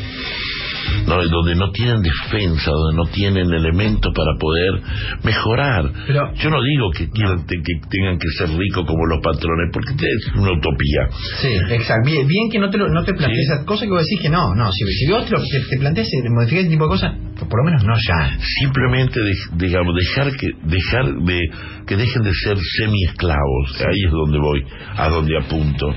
[1.07, 1.16] ¿No?
[1.29, 4.81] donde no tienen defensa, donde no tienen elementos para poder
[5.24, 5.90] mejorar.
[6.07, 7.57] Pero- Yo no digo que, quieran, que
[7.88, 11.09] tengan que ser ricos como los patrones, porque es una utopía.
[11.40, 12.11] Sí, exacto.
[12.11, 13.53] Bien, bien que no te, lo, no te plantees Sí.
[13.53, 14.70] esa cosa que vos decís que no, no.
[14.72, 17.14] Si, si vos te, lo- te, te planteas de modificar ese tipo de cosas,
[17.48, 18.37] por lo menos no ya.
[18.61, 19.35] simplemente de-
[19.66, 21.40] digamos dejar que dejar de
[21.87, 24.64] que dejen de ser semi esclavos ahí es donde voy
[24.96, 25.88] a donde apunto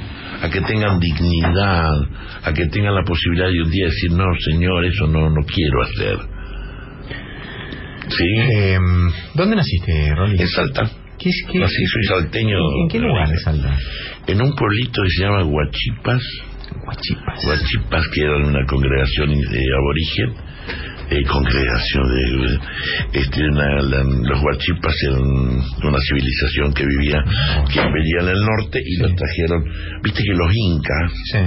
[0.42, 1.86] a que tengan dignidad
[2.44, 5.82] a que tengan la posibilidad de un día decir no señor eso no no quiero
[5.84, 6.18] hacer
[8.10, 8.78] sí Eh,
[9.36, 10.40] ¿Dónde naciste, Rolly?
[10.42, 13.78] en Salta ¿Qué es, qué, así soy salteño ¿En qué lugar de Salta?
[14.28, 16.22] en un pueblito que se llama Huachipas
[16.86, 17.40] Guachipas.
[17.46, 19.36] Huachipas, que era una congregación eh,
[19.78, 20.34] aborigen,
[21.16, 23.20] eh, congregación de...
[23.20, 27.24] Este, una- la- los Huachipas eran una civilización que vivía,
[27.72, 29.64] que venía en el norte y los trajeron...
[30.04, 31.40] Viste que los incas, Sí.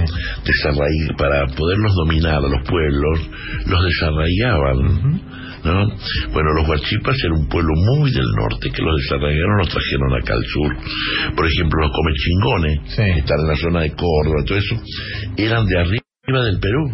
[1.17, 3.29] para poderlos dominar a los pueblos,
[3.65, 5.21] los desarraigaban.
[5.63, 5.87] ¿no?
[6.31, 10.33] Bueno, los huachipas eran un pueblo muy del norte que los desarraigaron, los trajeron acá
[10.33, 10.75] al sur.
[11.35, 13.03] Por ejemplo, los comechingones, Sí.
[13.13, 14.75] que están en la zona de Córdoba, todo eso,
[15.37, 16.91] eran de arriba del Perú.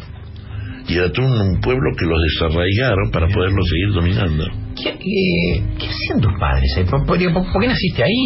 [0.88, 4.46] Y era todo un, pueblo que los desarraigaron para poderlos seguir dominando.
[4.76, 6.72] ¿Qué, eh, ¿Qué hacían tus padres?
[6.90, 8.26] ¿Por, por- por- por qué naciste ahí?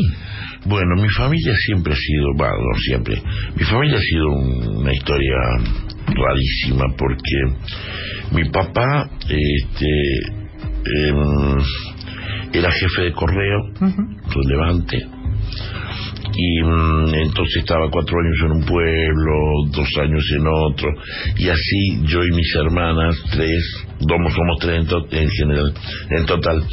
[0.66, 3.22] Bueno, mi familia siempre ha sido, bueno, no siempre,
[3.56, 5.36] mi familia ha sido un- una historia
[6.08, 7.38] rarísima porque
[8.32, 9.90] mi papá este,
[11.10, 11.58] em,
[12.54, 13.60] era jefe de correo,
[14.34, 15.06] relevante,
[16.40, 19.34] y mm, entonces estaba cuatro años en un pueblo,
[19.72, 20.90] dos años en otro,
[21.38, 25.74] y así yo y mis hermanas, tres, somos, somos tres en, to- en general,
[26.12, 26.64] en total,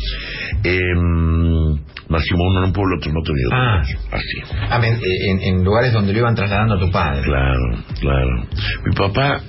[0.64, 1.74] em,
[2.08, 3.82] nacimos uno en un pueblo, otro en otro y otro en Ah.
[3.82, 4.54] otro, así.
[4.70, 7.22] Ah, eh, en, en lugares donde lo iban trasladando a tu padre.
[7.24, 8.46] Claro, claro.
[8.84, 9.40] Mi papá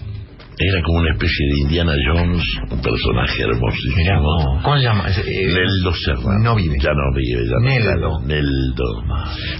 [0.57, 3.95] era como una especie de Indiana Jones, un personaje hermosísimo.
[3.97, 4.63] Mirá, vos.
[4.63, 5.03] ¿cómo se llama?
[5.09, 6.39] Eh, Neldo Serrano.
[6.43, 6.75] no vive.
[6.81, 8.19] Ya no vive, ya no Neldo.
[8.19, 8.27] está.
[8.27, 9.03] Neldo.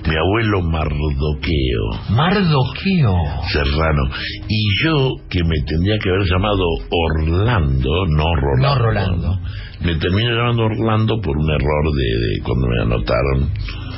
[0.08, 3.16] Mi abuelo Mardoqueo Mardoqueo.
[3.52, 4.04] Serrano.
[4.48, 8.68] Y yo, que me tendría que haber llamado Orlando, no Rolando.
[8.68, 9.40] No Rolando.
[9.86, 13.50] Me terminé llamando Orlando por un error de, de cuando me anotaron.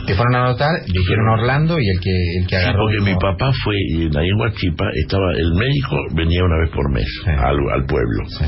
[0.06, 2.80] Te fueron a anotar, dijeron Orlando y el que, el que Sí, agarró.
[2.86, 7.06] porque mi papá fue, ahí en Huachipa, estaba, el médico venía una vez por mes
[7.26, 7.30] Sí.
[7.30, 8.24] al, al pueblo.
[8.28, 8.46] Sí.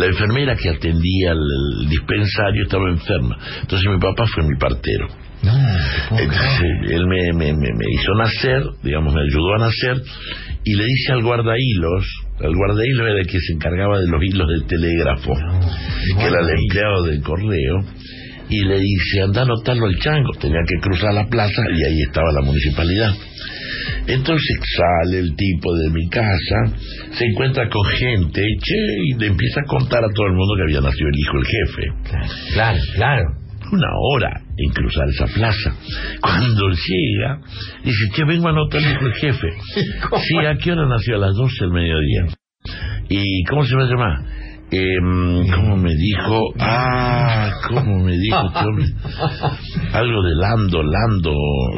[0.00, 1.38] La enfermera que atendía el,
[1.82, 3.36] el dispensario estaba enferma.
[3.60, 5.08] Entonces mi papá fue mi partero.
[5.42, 9.96] No, Entonces él me, me, me, me hizo nacer, digamos, me ayudó a nacer,
[10.64, 12.06] y le dice al guardahilos,
[12.42, 15.32] el guardahilos era el que se encargaba de los hilos del telégrafo,
[16.18, 17.84] que era el empleado del correo,
[18.48, 22.02] y le dice, anda a anotarlo al chango, tenía que cruzar la plaza y ahí
[22.02, 23.14] estaba la municipalidad.
[24.06, 26.76] Entonces sale el tipo de mi casa,
[27.12, 28.76] se encuentra con gente, che,
[29.06, 31.46] y le empieza a contar a todo el mundo que había nacido el hijo del
[31.46, 33.41] jefe Claro, claro.
[33.72, 35.74] Una hora en cruzar esa plaza.
[36.20, 37.40] Cuando llega,
[37.82, 39.48] dice, che, vengo a anotar dijo el jefe.
[40.22, 41.16] Sí, ¿a qué hora nació?
[41.16, 42.26] A las 12 del mediodía.
[43.08, 44.18] ¿Y cómo se va a llamar?
[44.70, 46.54] Em, ¿Cómo me dijo?
[46.58, 48.86] Ah, ¿cómo me dijo este hombre?
[49.92, 51.34] Algo de Lando, Lando,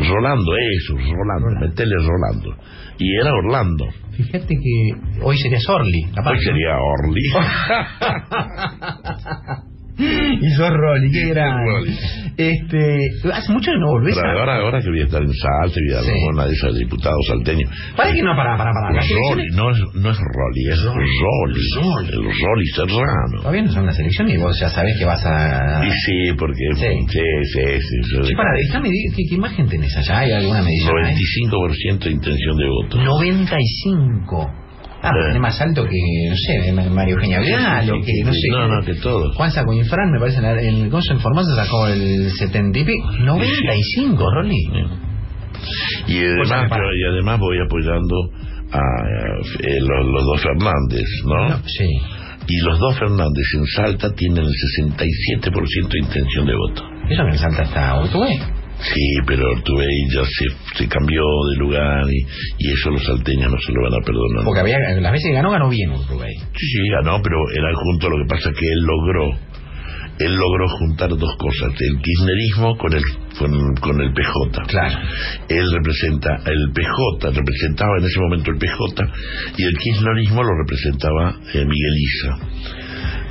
[0.09, 2.57] Rolando, eso, Rolando, metele Rolando.
[2.99, 3.87] Y era Orlando.
[4.13, 6.05] Fíjate que hoy sería Sorli.
[6.25, 7.23] Hoy sería Orly.
[9.97, 11.93] Sos Rolly, qué grande.
[12.37, 14.27] Este, hace mucho que no volvés a...
[14.33, 16.09] ahora, ahora que voy a estar en Salta, voy a Sí.
[16.11, 17.71] dar una de esas diputados salteños.
[17.97, 19.01] Para que no, para, para, para.
[19.31, 22.09] Rolly, no es, no es Rolly, es Rolly.
[22.11, 23.39] El Rolly Serrano.
[23.41, 25.87] todavía no son las elecciones y vos ya sabés que vas a...
[25.87, 26.65] Y sí, porque.
[26.75, 26.87] Sí.
[27.09, 27.21] Sí,
[27.53, 28.03] sí, sí.
[28.03, 30.19] sí, Sí, para, déjame, ¿qué, ¿qué imagen tenés allá?
[30.21, 31.05] ¿Hay alguna medición?
[31.05, 31.15] ahí?
[31.15, 32.97] 95% de intención de voto.
[33.01, 34.51] 95.
[35.07, 35.39] Ah, Eh.
[35.39, 35.99] más alto que,
[36.31, 38.49] no sé, Mario Eugenia Vidal, o que, no sé.
[38.51, 39.37] No, no, que todos.
[39.37, 42.79] Juan sacó Infran, me parece, en, la- en, ¿cómo se en Formosa sacó el 70
[42.79, 43.11] y pico.
[43.21, 44.57] 95, Rolly.
[46.07, 46.83] Y Pues, además, para.
[46.83, 48.17] yo- y además voy apoyando
[48.73, 51.49] a eh, los, los dos Fernández, ¿no?
[51.51, 51.87] No, sí.
[52.47, 56.83] Y los dos Fernández en Salta tienen el 67% de intención de voto.
[57.09, 58.39] Eso me salta hasta Ortubé.
[58.81, 62.27] Sí, pero Ortubey ya se, se cambió de lugar y,
[62.59, 64.45] y eso los salteños no se lo van a perdonar.
[64.45, 66.29] Porque había, las veces que ganó, ganó bien Ortubé.
[66.55, 68.11] Sí, sí, ganó, pero era junto.
[68.11, 69.39] Lo que pasa es que él logró,
[70.19, 73.03] él logró juntar dos cosas: el kirchnerismo con el
[73.39, 74.63] con, con el PJ.
[74.69, 74.99] Claro.
[75.49, 79.05] Él representa, el PJ representaba en ese momento el PJ
[79.57, 82.84] y el kirchnerismo lo representaba eh, Miguel Isa.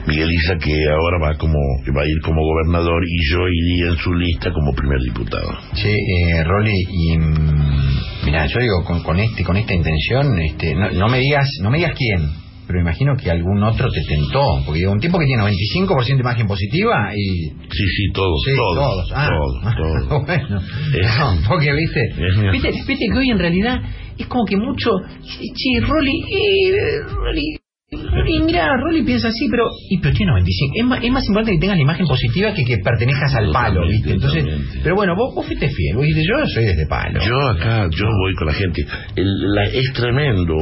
[0.08, 1.58] Miguel Isa que ahora va como
[1.96, 5.48] va a ir como gobernador y yo iría en su lista como primer diputado.
[5.74, 10.76] Che, eh, Rolly, y mm, mira, yo digo con, con este, con esta intención, este,
[10.76, 12.30] no, no me digas, no me digas quién,
[12.68, 16.22] pero imagino que algún otro te tentó, porque digo, un tipo que tiene 95% de
[16.22, 19.76] imagen positiva y Sí, sí, todos, sí, todos, Ah, todos,
[20.10, 20.26] todos.
[20.26, 23.80] bueno, Es- no, porque viste, Es viste, viste que hoy en realidad
[24.18, 24.92] es como que mucho,
[25.24, 27.58] che, Rolly, eh, Rolly.
[27.96, 30.74] Rolly, mira, Rolly piensa así, pero y pero tiene 95.
[30.80, 33.88] Es más, es más importante que tengas la imagen positiva que que pertenezcas al palo,
[33.88, 34.12] ¿viste?
[34.12, 34.46] Entonces,
[34.84, 35.96] pero bueno, vos, vos fuiste fiel.
[35.96, 37.20] Vos dijiste, yo soy desde palo.
[37.24, 38.86] Yo acá, yo voy con la gente.
[39.16, 40.56] El- la- es tremendo,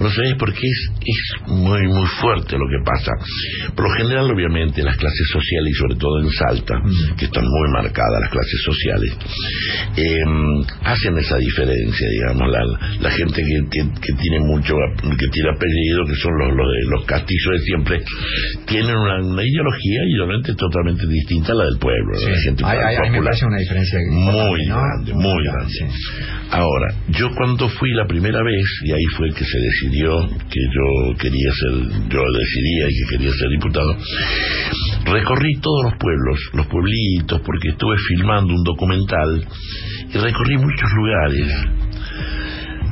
[0.00, 3.12] no sé, porque es, es muy, muy fuerte lo que pasa.
[3.74, 7.16] Por lo general, obviamente, las clases sociales, y sobre todo en Salta, Mm.
[7.16, 9.16] que están muy marcadas las clases sociales,
[9.96, 10.20] eh,
[10.84, 12.62] hacen esa diferencia, digamos, la,
[13.00, 16.90] la gente que, que- que tiene mucho, que tiene apellido, que son los, los, de-
[16.90, 18.02] los castillos de siempre,
[18.66, 22.26] tienen una, una ideología y obviamente totalmente distinta a la del pueblo, Sí.
[22.30, 22.64] la gente
[23.10, 25.72] me parece una diferencia muy grande, muy grande.
[25.72, 25.84] Sí.
[26.50, 31.16] Ahora, yo cuando fui la primera vez, y ahí fue que se decidió que yo
[31.18, 33.96] quería ser, yo decidía y que quería ser diputado,
[35.04, 39.46] recorrí todos los pueblos, los pueblitos, porque estuve filmando un documental
[40.12, 41.85] y recorrí muchos lugares.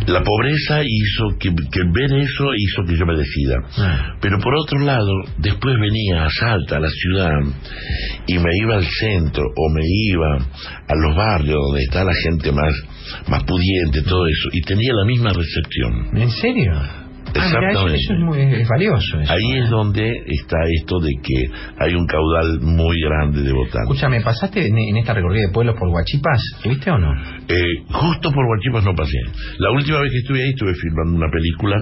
[0.06, 3.56] La pobreza hizo que, que ver eso hizo que yo me decida.
[3.78, 4.16] Ah.
[4.20, 7.30] Pero por otro lado, después venía a Salta, a la ciudad,
[8.26, 10.36] y me iba al centro o me iba
[10.88, 12.74] a los barrios donde está la gente más,
[13.28, 16.16] más pudiente, todo eso, y tenía la misma recepción.
[16.16, 17.03] ¿En serio?
[17.36, 17.98] Ah, mirá, eso, Exactamente.
[17.98, 19.20] eso es muy es valioso.
[19.20, 19.32] eso.
[19.32, 21.44] Ahí es donde está esto de que
[21.78, 23.82] hay un caudal muy grande de votantes.
[23.82, 26.40] Escúchame, ¿pasaste en, en esta recorrida de pueblos por Guachipas?
[26.62, 27.12] ¿Tuviste o no?
[27.48, 29.18] Eh, justo por Guachipas no pasé.
[29.58, 31.76] La última vez que estuve ahí estuve filmando una película.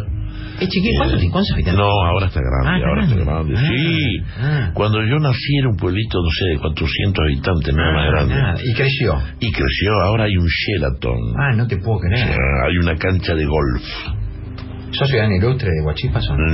[0.60, 1.78] Eh, chiquito, ¿cuánto Eh, cuántos habitantes?
[1.78, 3.52] No, ahora está grande, Ah, ahora está grande.
[3.52, 3.54] grande.
[3.56, 4.16] Ah, sí.
[4.40, 4.70] ah.
[4.74, 8.34] Cuando yo nací era un pueblito, no sé, de 400 habitantes, nada más Ah, grande.
[8.34, 8.54] nada.
[8.62, 9.18] Y creció.
[9.40, 11.18] Y creció, ahora hay un Sheraton.
[11.38, 12.28] Ah, no te puedo creer.
[12.30, 13.82] Ah, Hay una cancha de golf.
[14.92, 16.46] ¿Sos ciudadano ilustre de Guachipas o no?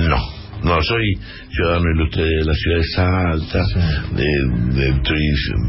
[0.62, 1.04] No, soy
[1.50, 3.78] ciudadano ilustre de la ciudad de Salta, Sí.
[4.16, 5.20] de, de estoy,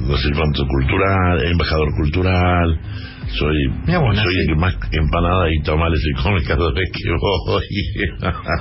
[0.07, 2.79] no sé cuánto cultural, embajador cultural.
[3.37, 3.55] Soy,
[3.99, 7.63] vos, soy el que más empanadas y tamales se come cada vez que voy.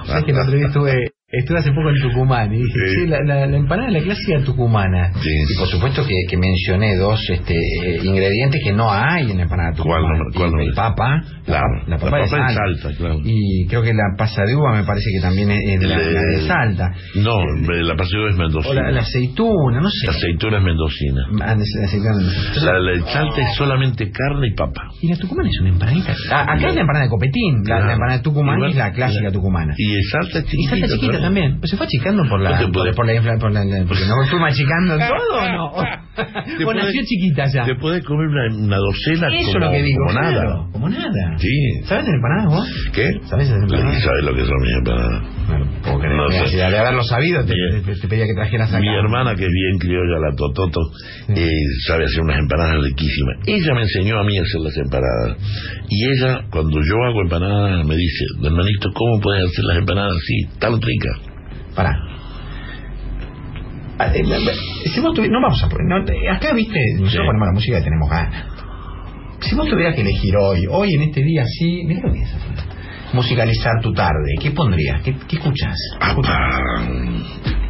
[0.07, 0.67] ¿Sabes que el otro día
[1.31, 3.07] estuve hace poco en Tucumán y dije, Sí.
[3.07, 5.13] la, la, la empanada de la clásica tucumana.
[5.23, 5.29] Sí.
[5.29, 9.43] Y por supuesto que, que mencioné dos este, eh, ingredientes que no hay en la
[9.43, 10.19] empanada ¿Cuál tucumana.
[10.25, 10.75] no- cuál no el es?
[10.75, 12.55] papa, Claro, la, papa, de es Salta.
[12.55, 13.21] Salta, claro.
[13.25, 16.41] Y creo que la pasa de uva me parece que también es, es la, de
[16.47, 16.93] Salta.
[17.17, 18.83] No, la paseo es O mendocina.
[18.85, 20.07] la, la aceituna, no sé.
[20.07, 21.21] La aceituna es mendocina.
[21.43, 22.11] Ah, la aceituna.
[22.23, 24.81] Entonces, La, la de Salta es solamente carne y papa.
[25.03, 26.15] Y la tucumana es una empanadita.
[26.31, 27.55] Ah, acá es la empanada de copetín.
[27.59, 27.87] La, Claro.
[27.87, 29.75] la empanada de Tucumán es la clásica tucumana.
[29.77, 30.65] Y el Salta es Y.
[30.69, 31.59] Salta chiquita también.
[31.59, 34.49] Pues se fue achicando por la, No por, la infla- por la- porque no fue
[34.49, 35.67] achicando todo o no.
[36.67, 37.65] O nació chiquita ya.
[37.65, 40.05] Te puedes comer una, una docena Eso como, lo que digo.
[40.07, 40.69] como claro, nada.
[40.73, 41.39] Como nada.
[41.39, 41.81] Sí.
[41.85, 42.91] ¿Sabes de empanadas vos?
[42.93, 43.11] ¿Qué?
[43.29, 44.03] ¿Sabes hacer empanadas?
[44.03, 45.23] ¿Sabes lo que son mis empanadas?
[45.87, 46.17] No creer.
[46.17, 46.47] No sé.
[46.49, 47.83] si de haberlo sabido te, Bien.
[47.85, 48.81] te- te pedía que trajeras acá.
[48.81, 50.81] Mi hermana, que es bien criolla, la Tototo,
[51.29, 51.33] Sí.
[51.37, 51.51] eh,
[51.87, 53.37] sabe hacer unas empanadas riquísimas.
[53.47, 55.37] Ella me enseñó a mí a hacer las empanadas.
[55.89, 60.59] Y ella, cuando yo hago empanadas, me dice, hermanito, ¿cómo puedes hacer las empanadas así,
[60.59, 61.08] tan ricas?
[61.79, 61.95] Pará.
[64.01, 67.25] Ah, eh, eh, Si vos tuvi- no vamos a poner, no, eh, acá viste, nosotros
[67.27, 68.45] ponemos la música y tenemos ganas.
[69.41, 72.31] Si vos tuvieras que elegir hoy, hoy en este día así, mira lo que es
[73.13, 75.01] musicalizar tu tarde, ¿qué pondrías?
[75.03, 75.77] ¿Qué, qué escuchas?
[76.01, 76.21] ¡Apa!
[76.85, 77.68] Qué bueno.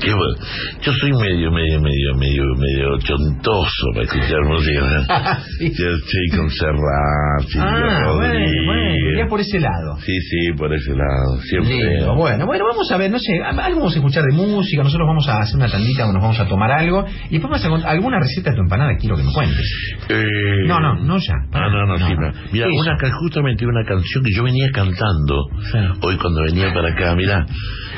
[0.00, 5.38] Yo soy medio, medio, medio, medio, medio chontoso para escuchar música.
[5.58, 5.70] Sí.
[5.78, 8.66] Yo estoy con Serrat, Silvio Ah, bueno, Rodríguez.
[8.66, 9.96] bueno, ya por ese lado.
[10.00, 11.36] Sí, sí, por ese lado.
[11.42, 11.74] Siempre.
[11.74, 15.06] Lindo, bueno, bueno, vamos a ver, no sé, algo vamos a escuchar de música, nosotros
[15.06, 17.90] vamos a hacer una tandita, nos vamos a tomar algo, y después vas a contar
[17.90, 19.72] alguna receta de tu empanada, quiero que me cuentes.
[20.08, 20.24] Eh,
[20.66, 21.34] No, no, no ya.
[21.52, 22.14] Ah, no, no, No, sí.
[22.14, 22.32] no.
[22.52, 22.80] Mira, Eso.
[22.80, 25.78] una, justamente una canción que yo venía cantando Sí.
[26.02, 27.46] hoy cuando venía para acá, mira,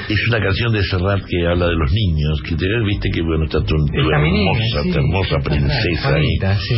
[0.08, 3.44] es una canción de Serrat que habla de los niños, que te viste que bueno,
[3.44, 6.56] está tu, hermosa, sí, tu hermosa princesa ahí.
[6.58, 6.74] sí.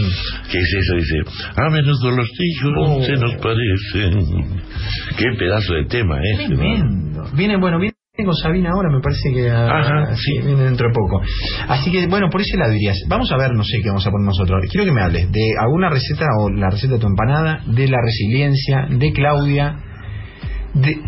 [0.51, 1.17] que es eso, dice,
[1.57, 3.03] a menudo los hijos Oh.
[3.03, 4.61] se nos parecen.
[5.17, 6.47] Qué pedazo de tema, ¿eh?
[6.47, 7.25] Tremendo.
[7.35, 10.39] Viene, bueno, viene con Sabina ahora, me parece que ah, Ajá, sí.
[10.45, 11.21] viene dentro de poco.
[11.69, 14.11] Así que, bueno, por ese lado dirías, vamos a ver, no sé qué vamos a
[14.11, 14.65] poner nosotros.
[14.71, 17.99] Quiero que me hables de alguna receta o la receta de tu empanada, de la
[18.03, 19.77] resiliencia, de Claudia,
[20.75, 20.99] de,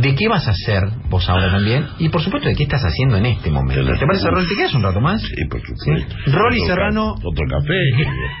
[0.00, 3.16] de qué vas a hacer vos ahora también, y por supuesto de qué estás haciendo
[3.16, 3.84] en este momento.
[3.98, 4.46] ¿Te parece, Rol?
[4.48, 5.20] ¿Te quedas un rato más?
[5.22, 5.84] Sí, por supuesto.
[6.24, 6.30] Sí.
[6.32, 7.12] Rolly Otro ca- Serrano.
[7.14, 7.80] Otro café.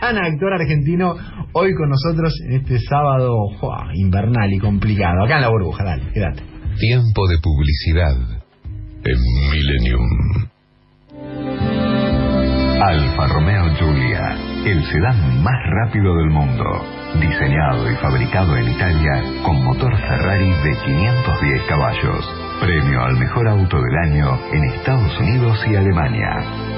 [0.02, 1.14] Ana, actor argentino,
[1.52, 3.32] hoy con nosotros en este sábado
[3.94, 5.24] invernal y complicado.
[5.24, 6.42] Acá en la burbuja, dale, quédate.
[6.78, 8.16] Tiempo de publicidad
[9.04, 10.08] en Millennium.
[12.82, 16.64] Alfa Romeo Giulia, el sedán más rápido del mundo.
[17.20, 22.24] Diseñado y fabricado en Italia con motor Ferrari de 510 caballos.
[22.60, 26.28] Premio al mejor auto del año en Estados Unidos y Alemania.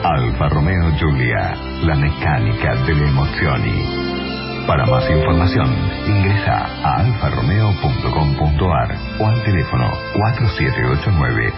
[0.05, 4.64] Alfa Romeo Giulia, la mecánica delle emozioni.
[4.66, 5.74] Para más información,
[6.07, 9.90] ingresa a alfaromeo.com.ar o al teléfono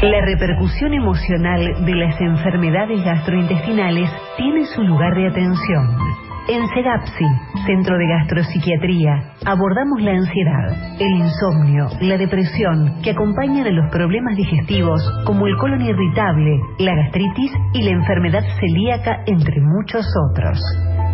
[0.02, 4.08] La repercusión emocional de las enfermedades gastrointestinales
[4.38, 6.29] tiene su lugar de atención.
[6.50, 7.26] En CEGAPSI,
[7.64, 14.36] Centro de Gastropsiquiatría, abordamos la ansiedad, el insomnio, la depresión que acompañan a los problemas
[14.36, 20.58] digestivos como el colon irritable, la gastritis y la enfermedad celíaca, entre muchos otros.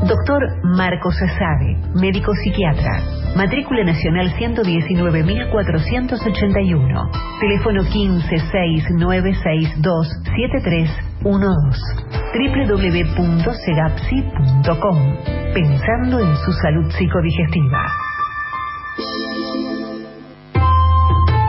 [0.09, 3.03] Doctor Marcos Asade, médico psiquiatra.
[3.37, 7.11] Matrícula nacional 119.481.
[7.40, 7.83] Teléfono
[11.22, 12.16] 1569627312.
[12.37, 14.98] www.segapsi.com.
[15.55, 17.87] Pensando en su salud psicodigestiva.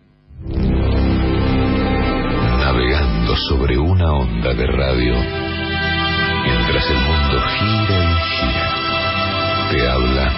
[2.58, 5.47] Navegando sobre una onda de radio
[6.44, 8.66] Mientras el mundo gira y gira,
[9.70, 10.32] te habla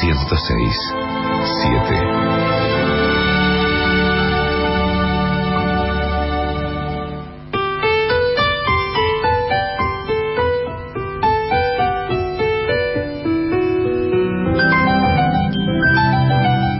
[0.00, 0.94] 106
[1.62, 3.06] 7.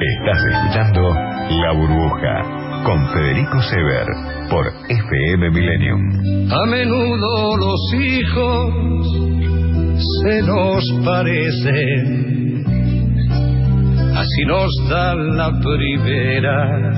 [0.01, 1.14] Estás escuchando
[1.62, 4.07] La Burbuja con Federico Sever
[4.49, 6.01] por FM Millennium.
[6.53, 8.72] A menudo los hijos
[10.22, 12.64] se nos parecen,
[14.14, 16.93] así nos dan la primera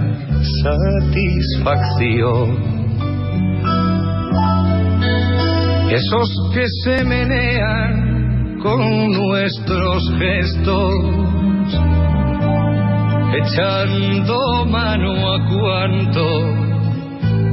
[0.62, 2.46] satisfacción.
[5.90, 10.92] Esos que se menean con nuestros gestos,
[13.32, 16.24] echando mano a cuanto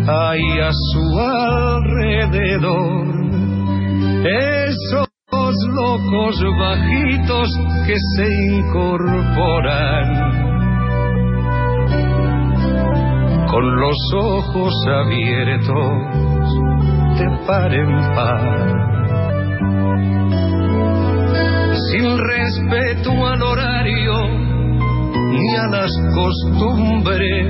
[0.07, 3.05] hay a su alrededor.
[4.25, 5.07] Esos
[5.73, 7.49] locos bajitos
[7.85, 10.07] que se incorporan
[13.49, 15.93] con los ojos abiertos
[17.19, 18.95] de par en par.
[21.91, 23.41] Sin respeto al
[25.55, 27.47] a las costumbres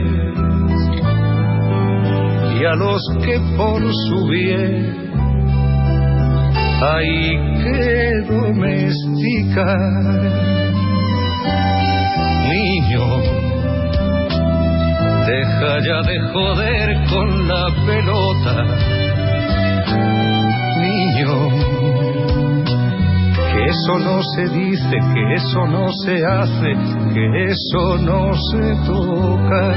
[2.60, 4.96] y a los que por su bien
[6.82, 9.78] hay que domesticar.
[12.50, 13.06] Niño,
[15.26, 18.56] deja ya de joder con la pelota.
[20.78, 22.05] Niño,
[23.76, 26.74] eso no se dice, que eso no se hace,
[27.14, 29.74] que eso no se toca.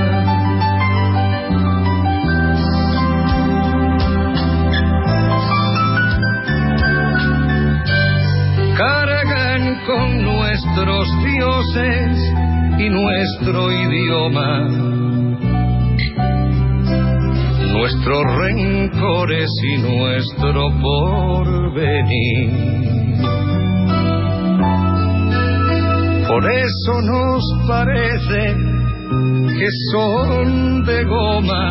[8.77, 12.33] cargan con nuestros dioses
[12.79, 14.69] y nuestro idioma,
[17.73, 22.98] nuestros rencores y nuestro porvenir.
[26.39, 28.55] Por eso nos parece
[29.59, 31.67] que son de goma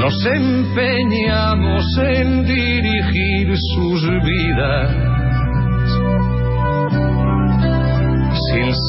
[0.00, 5.07] Nos empeñamos en dirigir sus vidas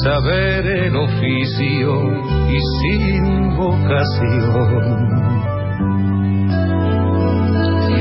[0.04, 1.92] saber el oficio
[2.48, 5.10] y sin vocación.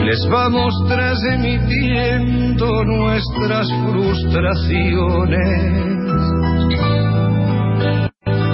[0.06, 5.80] Les vamos transmitiendo nuestras frustraciones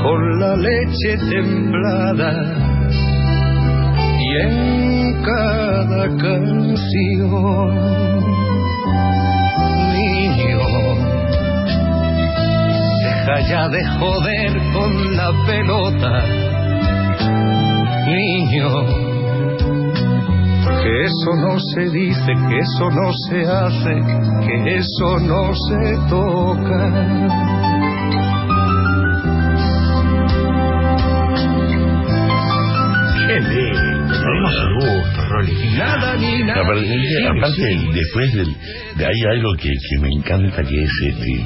[0.04, 2.32] con la leche templada
[4.20, 7.86] y en cada canción.
[13.26, 16.24] Deja ya de joder con la pelota.
[18.06, 18.86] Niño,
[20.84, 23.96] que eso no se dice, que eso no se hace,
[24.46, 27.75] que eso no se toca.
[34.50, 35.54] Hermoso gusto, Rolly.
[35.78, 36.62] Nada ni nada.
[36.62, 37.90] Aparte, Sí, aparte, sí.
[37.94, 38.48] después del,
[38.98, 41.46] de ahí hay algo que, que me encanta, que es este,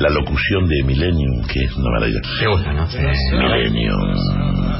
[0.00, 2.20] la locución de Millennium, que es una maravilla.
[2.40, 2.86] Te gusta, ¿no?
[2.88, 2.98] Sí.
[3.32, 4.00] Millennium,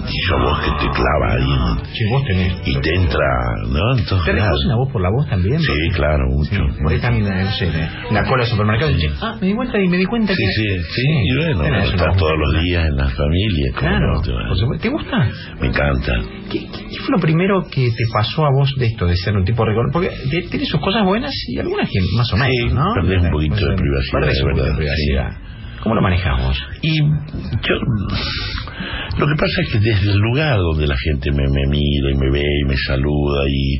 [0.09, 2.53] esa voz que te clava ahí Sí, vos tenés.
[2.67, 3.27] y te entra,
[3.69, 3.99] ¿no?
[3.99, 4.59] En todos ¿Te lados.
[4.63, 5.59] reconocen a vos por la voz también?
[5.61, 6.63] Sí, claro, mucho.
[6.89, 7.67] Ahí están, eh, no sé,
[8.11, 10.53] la cola del supermercado dicen, ah, me di cuenta y me di cuenta Sí, que...
[10.53, 13.67] sí, sí, y bueno, una estás voz todos los días en la familia.
[13.75, 15.31] ¿cómo Claro, no te gusta?
[15.61, 16.13] Me encanta.
[16.51, 19.45] ¿Qué, qué- fue lo primero que te pasó a vos de esto, de ser un
[19.45, 19.91] tipo recon...
[19.93, 20.11] Porque
[20.51, 22.85] tiene sus cosas buenas y algunas que más o menos, Sí, ¿no?
[22.95, 25.58] perdés un poquito de Pues, privacidad, perdés de un poquito de verdad, privacidad.
[25.83, 26.57] ¿Cómo lo manejamos?
[26.83, 27.74] Y yo,
[29.18, 32.16] lo que pasa es que desde el lugar donde la gente me, me mira y
[32.16, 33.79] me ve y me saluda y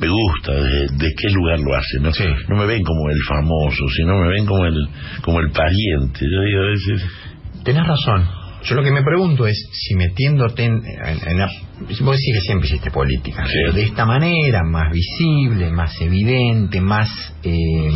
[0.00, 2.12] me gusta, de, de qué lugar lo hace, ¿no?
[2.12, 2.24] Sí.
[2.48, 4.88] No me ven como el famoso, sino me ven como el,
[5.22, 6.20] como el pariente.
[6.20, 7.10] Yo digo a veces,
[7.64, 8.26] Tenés razón.
[8.62, 11.46] Yo lo que me pregunto es si metiéndote en, en- en la...
[11.80, 13.52] Vos decís que siempre hiciste política, Sí.
[13.54, 17.08] pero de esta manera, más visible, más evidente, más
[17.42, 17.90] eh,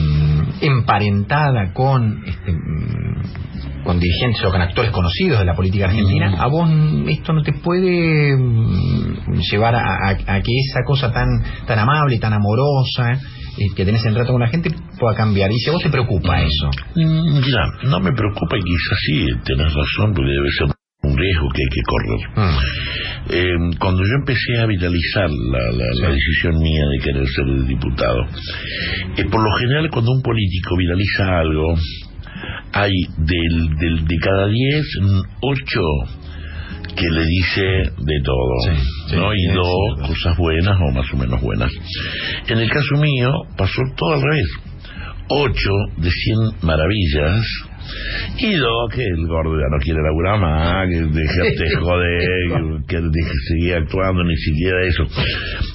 [0.62, 6.40] emparentada con este, mm, con dirigentes o con actores conocidos de la política argentina, Mm.
[6.40, 6.70] a vos
[7.08, 11.26] esto no te puede mm, llevar a, a- a que esa cosa tan
[11.66, 13.20] tan amable tan amorosa
[13.76, 15.50] que tenés el trato con la gente pueda cambiar.
[15.50, 16.70] Y si a vos te preocupa eso.
[16.96, 20.68] Mm, Mira, no me preocupa y quizás sí, tenés razón, porque debe ser
[21.02, 22.20] un riesgo que hay que correr.
[22.36, 22.59] Mm.
[23.26, 28.20] Eh, cuando yo empecé a viralizar la, la- la decisión mía de querer ser diputado,
[29.16, 31.74] eh, por lo general cuando un político viraliza algo,
[32.72, 35.80] hay del, del- de cada 10, mm, 8
[36.95, 37.62] que le dice
[37.99, 38.76] de todo,
[39.09, 39.34] sí, ¿no?
[39.34, 41.70] Y dos cosas buenas o más o menos buenas.
[42.49, 44.47] En el caso mío pasó todo al revés.
[45.28, 45.55] 8
[45.97, 47.45] de 100 maravillas
[48.39, 53.22] y dos que el gordo ya no quiere laburar más, que dejarte joder, que, que
[53.49, 55.05] seguir actuando, ni siquiera eso.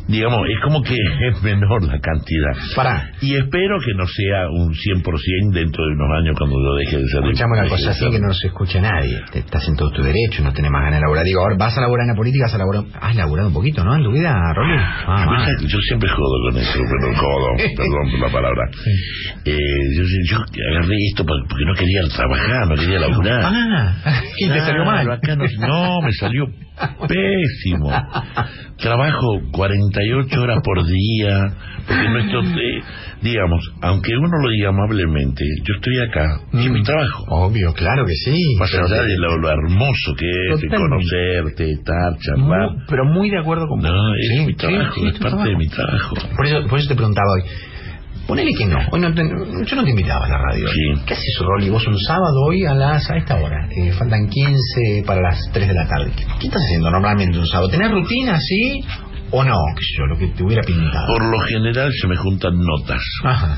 [0.07, 2.53] Digamos, es como que es menor la cantidad.
[2.75, 3.11] Pará.
[3.21, 7.07] Y espero que no sea un 100% dentro de unos años cuando yo deje de
[7.07, 9.19] ser Escuchame una cosa así que no se escuche nadie.
[9.31, 11.23] Te- estás en todo tu derecho, no tenés más ganas de laburar.
[11.25, 12.83] Digo, ahora vas a laburar en la política, vas a laburar.
[13.01, 13.95] Has laburado un poquito, ¿no?
[13.95, 14.77] En tu vida, Rolly.
[14.79, 17.47] Ah, que yo siempre jodo con eso, pero jodo,
[17.77, 18.63] perdón por la palabra.
[19.45, 19.55] Eh,
[19.95, 20.37] yo, yo
[20.71, 23.41] agarré esto porque no quería trabajar, no quería laburar.
[23.43, 25.11] Ah, y te salió mal.
[25.11, 26.45] Acá no, no, me salió
[27.07, 27.91] pésimo.
[28.77, 31.47] Trabajo 48 horas por día,
[31.87, 32.81] porque nuestro, eh,
[33.21, 37.25] digamos, aunque uno lo diga amablemente, yo estoy acá, y es mi trabajo.
[37.27, 38.55] Obvio, claro que sí.
[38.57, 42.71] Más allá de lo, lo hermoso que es, de conocerte, estar, charlar.
[42.71, 43.89] Muy- pero muy de acuerdo con vos.
[43.91, 45.49] No, es Sí, mi trabajo, sí, es tu parte trabajo.
[45.49, 46.15] de mi trabajo.
[46.37, 47.49] Por eso, por eso te preguntaba hoy.
[48.29, 48.77] Ponele que no.
[48.91, 50.67] Hoy no te- yo no te invitaba a la radio.
[50.67, 51.01] Sí.
[51.05, 51.69] ¿Qué haces, Rolly?
[51.69, 53.67] Vos un sábado hoy a las a esta hora.
[53.75, 56.11] Eh, faltan 15 para las 3 de la tarde.
[56.39, 57.69] ¿Qué, estás haciendo normalmente un sábado?
[57.69, 58.81] ¿Tenés rutina así
[59.31, 59.55] o no?
[59.75, 60.05] ¿Qué sé yo?
[60.05, 61.07] Lo que te hubiera pintado.
[61.07, 63.01] Por lo general se me juntan notas.
[63.23, 63.57] Ajá.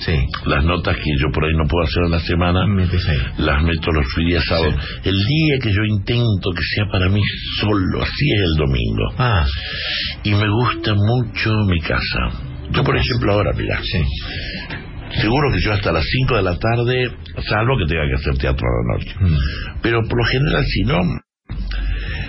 [0.00, 0.14] Sí.
[0.46, 2.60] Las notas que yo por ahí no puedo hacer a la semana,
[3.38, 4.74] las meto los días sábados.
[5.04, 7.20] El día que yo intento que sea para mí
[7.60, 9.04] solo, así es el domingo.
[9.18, 9.44] Ah,
[10.22, 12.47] Y me gusta mucho mi casa.
[12.72, 14.02] Yo, por ejemplo, ahora, mira, sí.
[15.20, 17.10] seguro que yo hasta las 5 de la tarde,
[17.48, 19.14] salvo que tenga que hacer teatro a la noche.
[19.20, 19.80] Mm.
[19.82, 20.98] Pero por lo general, si no,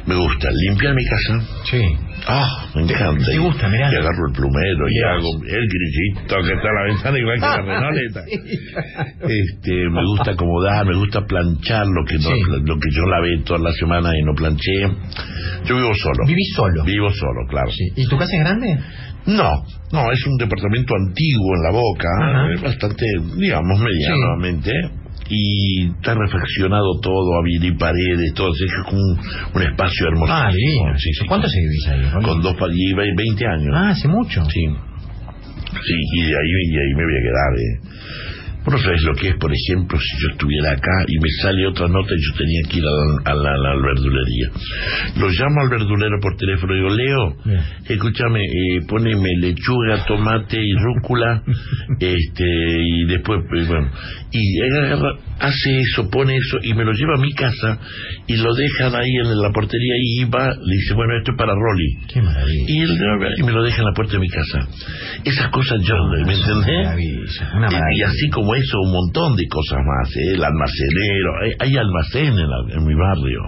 [0.05, 1.41] me gusta limpiar mi casa.
[1.69, 1.81] Sí.
[2.27, 3.25] Ah, me encanta.
[3.25, 3.91] te gusta, mirá.
[3.91, 7.41] Y agarro el plumero y hago el grillito que está en la ventana igual que
[7.41, 8.21] la renoleta.
[9.21, 12.41] Este, me gusta acomodar, me gusta planchar lo que no, Sí.
[12.65, 14.81] lo que yo lavé toda la semana y no planché.
[15.65, 16.25] Yo vivo solo.
[16.27, 16.83] ¿Vivís solo?
[16.83, 17.69] Vivo solo, claro.
[17.71, 17.85] Sí.
[17.95, 18.79] ¿Y tu casa es grande?
[19.25, 19.51] No,
[19.91, 22.51] no, es un departamento antiguo en la boca, Ajá.
[22.53, 23.05] eh, bastante,
[23.37, 24.71] digamos, medianamente.
[25.31, 29.19] Y está refaccionado todo, habilité paredes, todo, es como un,
[29.53, 30.33] un espacio hermoso.
[30.33, 30.97] Ah, divino.
[30.97, 32.25] Sí, sí, ¿Cuánto con- se vivís ahí, Rolly?
[32.25, 33.71] Con dos pa- y ve- 20 años.
[33.75, 34.43] Ah, hace mucho.
[34.45, 34.65] Sí.
[34.65, 37.79] Sí, y de ahí, y de ahí me voy a quedar, eh.
[38.65, 41.65] Vos no sabés lo que es, por ejemplo, si yo estuviera acá y me sale
[41.67, 44.47] otra nota y yo tenía que ir a la, a la- a la verdulería.
[45.17, 47.35] Lo llamo al verdulero por teléfono y digo, Leo,
[47.87, 51.41] escúchame, eh, poneme lechuga, tomate y rúcula,
[51.99, 53.89] este, y después, pues, bueno,
[54.31, 57.79] y agarra, hace eso, pone eso y me lo lleva a mi casa
[58.27, 61.53] y lo dejan ahí en la portería y va, le dice, bueno, esto es para
[61.53, 61.97] Rolly.
[62.13, 62.65] Qué maravilla.
[62.67, 62.89] Y, él,
[63.37, 64.67] y me lo deja en la puerta de mi casa.
[65.23, 65.95] Esas cosas yo,
[66.25, 66.83] ¿me entendés?
[66.85, 70.09] maravilla, una Y- así como eso, un montón de cosas más.
[70.15, 70.33] ¿eh?
[70.35, 73.41] El almacenero, hay, hay almacén en, la- en mi barrio.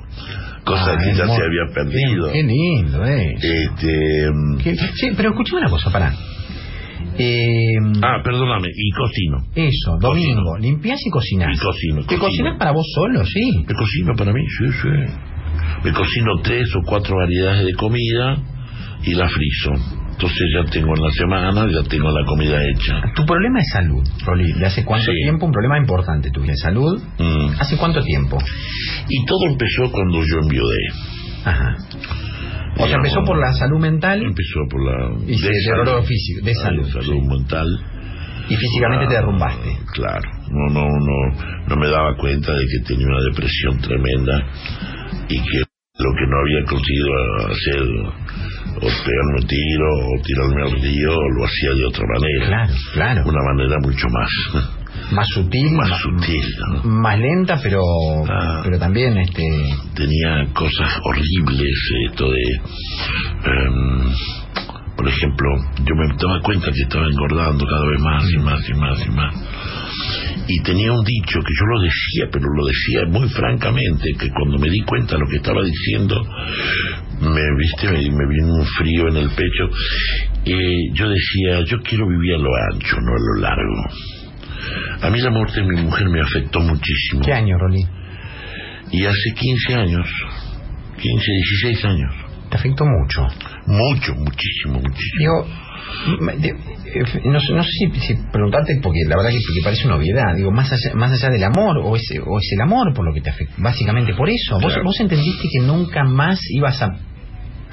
[0.64, 2.28] Cosas Ah, que ya se había perdido.
[2.28, 3.34] Qué, qué lindo, eh.
[3.36, 6.14] Este, mm, Qué- sí, pero escúchame una cosa, pará.
[7.18, 9.38] Eh, ah, perdóname, y cocino.
[9.56, 11.56] eso, domingo, limpias y cocinás.
[11.56, 12.20] Y cocino, ¿Te cocino.
[12.20, 13.24] cocinas para vos solo?
[13.26, 13.64] Sí.
[13.68, 14.90] Me cocino para mí, sí, sí.
[15.84, 18.38] Me cocino tres o cuatro variedades de comida
[19.04, 19.72] y la frizo.
[20.12, 23.02] Entonces ya tengo en la semana, ya tengo la comida hecha.
[23.16, 24.54] Tu problema es salud, Rolly.
[24.54, 25.18] ¿De hace cuánto Sí.
[25.24, 25.48] tiempo?
[25.48, 26.54] Un problema importante tu vida.
[26.58, 27.02] ¿Salud?
[27.18, 27.60] Mm.
[27.60, 28.38] ¿Hace cuánto tiempo?
[29.10, 30.78] Y todo empezó cuando yo enviudé.
[31.46, 31.76] Ajá.
[32.78, 35.16] O sea, empezó por la salud mental Empezó por la...
[35.28, 36.88] y se deterioró físico, de Ah, salud.
[36.90, 37.68] salud mental.
[38.48, 39.78] Y físicamente te derrumbaste.
[39.94, 44.46] Claro, no, no, no, no me daba cuenta de que tenía una depresión tremenda
[45.30, 45.62] y que
[46.04, 47.12] lo que no había conseguido
[47.52, 47.82] hacer,
[48.78, 52.46] o pegarme un tiro, o tirarme al río, lo hacía de otra manera.
[52.48, 53.22] Claro, claro.
[53.30, 54.30] Una manera mucho más,
[55.12, 56.44] Más sutil, más sutil.
[56.74, 56.84] ¿no?
[56.90, 57.82] más lenta, pero,
[58.30, 58.62] Ah.
[58.64, 59.44] pero también este.
[59.96, 61.78] Tenía cosas horribles,
[62.10, 62.44] esto de...
[63.46, 64.12] em,
[64.96, 65.48] por ejemplo,
[65.84, 69.10] yo me daba cuenta que estaba engordando cada vez más y más y más y
[69.10, 69.36] más.
[70.48, 74.58] Y tenía un dicho que yo lo decía, pero lo decía muy francamente, que cuando
[74.58, 76.16] me di cuenta de lo que estaba diciendo,
[77.22, 79.70] me viste, me, me vino un frío en el pecho.
[80.46, 83.84] Eh, yo decía, yo quiero vivir a lo ancho, no a lo largo.
[85.02, 87.22] A mí la muerte de mi mujer me afectó muchísimo.
[87.24, 87.84] ¿Qué año, Rolly?
[88.92, 90.08] Y hace 15 años,
[90.98, 91.32] 15,
[91.64, 92.14] 16 años,
[92.50, 93.22] Te afectó mucho.
[93.68, 95.18] Mucho, muchísimo, muchísimo.
[95.18, 95.48] Digo,
[97.26, 100.36] no, sé- no sé si, si preguntarte, porque la verdad que, que parece una obviedad,
[100.36, 103.14] digo, más allá, más allá del amor, o es, o es el amor por lo
[103.14, 104.56] que te afecta, básicamente por eso.
[104.56, 104.84] ¿Vos, Claro.
[104.84, 106.88] vos entendiste que nunca más ibas a,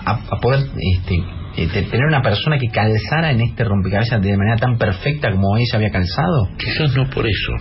[0.05, 1.15] a, a poder este,
[1.57, 5.57] eh, te- tener una persona que calzara en este rompecabezas de manera tan perfecta como
[5.57, 6.49] ella había calzado?
[6.59, 7.53] Quizás no por eso.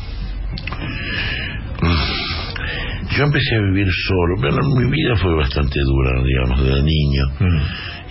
[1.82, 3.16] Mm.
[3.18, 7.24] Yo empecé a vivir solo, pero mi vida fue bastante dura, digamos, desde niño.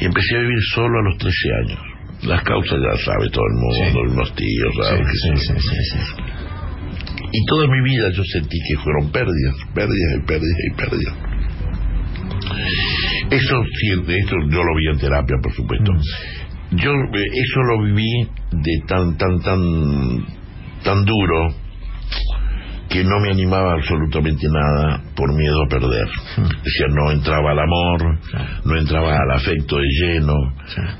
[0.01, 1.35] Y empecé a vivir solo a los 13
[1.65, 1.79] años.
[2.23, 5.07] Las causas ya sabe todo el mundo, unos tíos, ¿sabes?
[5.13, 6.23] Sí, sí, sí, sí, sí.
[7.33, 11.15] Y toda mi vida yo sentí que fueron pérdidas, pérdidas y pérdidas y pérdidas.
[13.31, 15.93] Eso sí, eso yo lo vi en terapia, por supuesto.
[16.73, 20.27] Yo eh, eso lo viví de tan, tan, tan,
[20.83, 21.66] tan duro
[22.89, 26.07] que no me animaba absolutamente nada por miedo a perder.
[26.37, 28.19] Decía, no entraba al amor,
[28.65, 30.35] no entraba al afecto de lleno,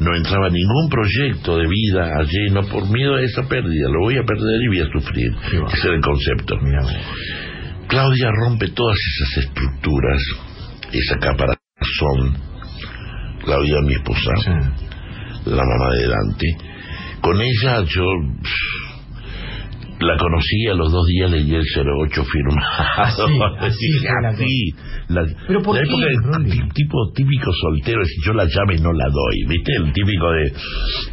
[0.01, 3.89] no entraba ningún proyecto de vida a lleno por miedo a esa pérdida.
[3.89, 5.31] Lo voy a perder y voy a sufrir.
[5.73, 6.57] Ese era el concepto.
[7.89, 10.23] Claudia rompe todas esas estructuras,
[10.93, 12.37] esa caparazón.
[13.45, 14.33] Claudia, mi esposa,
[15.45, 16.57] la mamá de Dante.
[17.21, 18.05] Con ella yo
[20.01, 23.27] la conocí a los dos días leí el 08 firmado.
[23.59, 23.89] Así,
[24.27, 24.75] así
[25.09, 28.93] la ¿Pero por la qué, época del tipo típico soltero, es yo la llave no
[28.93, 29.73] la doy, ¿viste?
[29.77, 30.53] El típico de,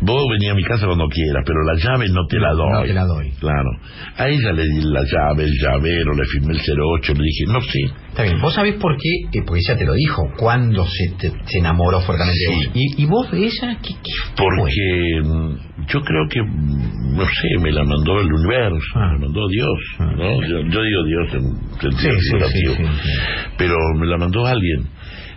[0.01, 2.71] vos venís a mi casa cuando quieras, pero la llave no te la doy.
[2.71, 3.31] No te la doy.
[3.39, 3.69] Claro.
[4.17, 7.61] A ella le di la llave, el llavero, le firmé el 08, le dije, no
[7.61, 11.15] sé, Está bien, vos sabés por qué, Eh, porque ella te lo dijo, cuando se,
[11.17, 12.67] te- se enamoró fuertemente de Sí.
[12.67, 12.75] vos.
[12.75, 17.47] ¿Y, y vos de ella qué, qué porque mm, yo creo que, mm, no sé,
[17.59, 19.07] me la mandó el universo, Ah.
[19.07, 20.41] me la mandó Dios, ¿no?
[20.47, 23.11] Yo, yo digo Dios en sentido Sí, sí, sí,
[23.57, 24.87] pero me la mandó alguien.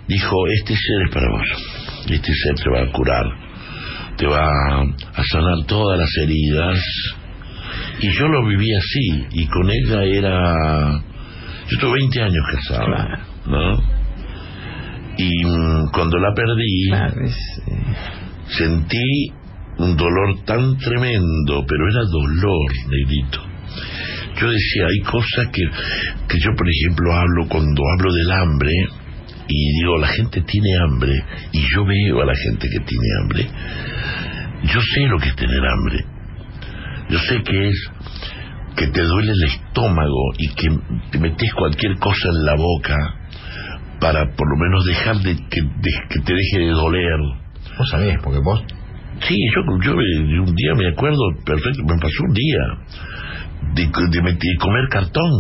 [0.06, 1.48] Dijo, este ser es para vos,
[2.10, 3.24] este ser te va a curar,
[4.18, 4.48] te va
[5.14, 6.78] a sanar todas las heridas.
[8.00, 11.02] Y yo lo viví así, y con ella era...
[11.68, 13.18] Yo tuve 20 años casado, Claro.
[13.46, 13.82] ¿no?
[15.18, 17.36] Y mm, cuando la perdí, Claro, es,
[17.66, 17.94] eh,
[18.48, 19.32] sentí
[19.78, 23.40] un dolor tan tremendo, pero era dolor, negrito.
[24.40, 25.62] Yo decía, hay cosas que,
[26.28, 28.72] que yo, por ejemplo, hablo cuando hablo del hambre,
[29.48, 33.48] y digo, la gente tiene hambre, y yo veo a la gente que tiene hambre.
[34.64, 36.04] Yo sé lo que es tener hambre.
[37.08, 37.90] Yo sé que es
[38.76, 40.68] que te duele el estómago y que
[41.10, 42.96] te metes cualquier cosa en la boca
[44.00, 47.18] para por lo menos dejar de que, de- que te deje de doler.
[47.78, 48.62] vos sabés, porque vos...
[49.26, 49.92] Sí, yo, yo
[50.42, 52.58] un día me acuerdo perfecto, me pasó un día
[53.74, 55.30] de, de meter- comer cartón.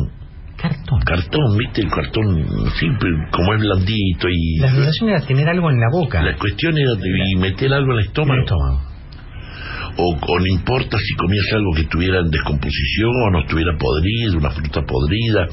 [0.56, 1.00] Cartón.
[1.04, 4.56] Cartón, viste, el cartón simple, como es blandito y...
[4.60, 6.22] La sensación era tener algo en la boca.
[6.22, 8.82] La cuestión era de y meter algo en el En el estómago.
[9.98, 14.38] O, o no importa si comías algo que estuviera en descomposición o no estuviera podrido,
[14.38, 15.46] una fruta podrida.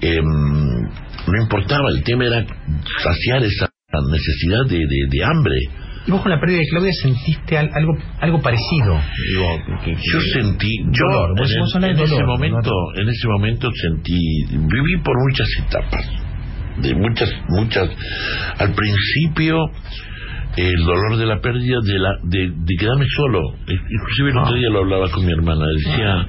[0.00, 2.44] Em, no importaba, el tema era
[3.02, 3.68] saciar esa
[4.10, 5.54] necesidad de, de- de hambre.
[6.06, 8.98] Y vos con la pérdida de Claudia sentiste al- algo algo parecido.
[9.28, 14.18] Digo, que- que- Yo sentí, yo Dolor, en, ese dolor, momento, en ese momento sentí,
[14.50, 16.06] viví por muchas etapas,
[16.82, 17.90] de muchas, muchas.
[18.58, 19.56] Al principio
[20.56, 23.40] el dolor de la pérdida, de la, de, de quedarme solo.
[23.68, 26.26] Inclusive el otro día lo hablaba con mi hermana, decía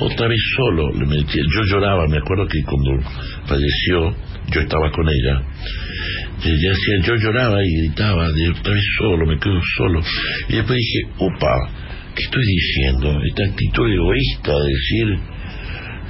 [0.00, 3.04] otra vez solo, le decía, yo lloraba, me acuerdo que cuando
[3.46, 4.14] falleció,
[4.52, 5.42] yo estaba con ella.
[6.36, 6.72] Decía,
[7.04, 10.00] yo lloraba y gritaba, de otra vez solo, me quedo solo.
[10.48, 11.70] Y después dije, opa,
[12.14, 13.20] ¿qué estoy diciendo?
[13.28, 15.18] Esta actitud egoísta de decir...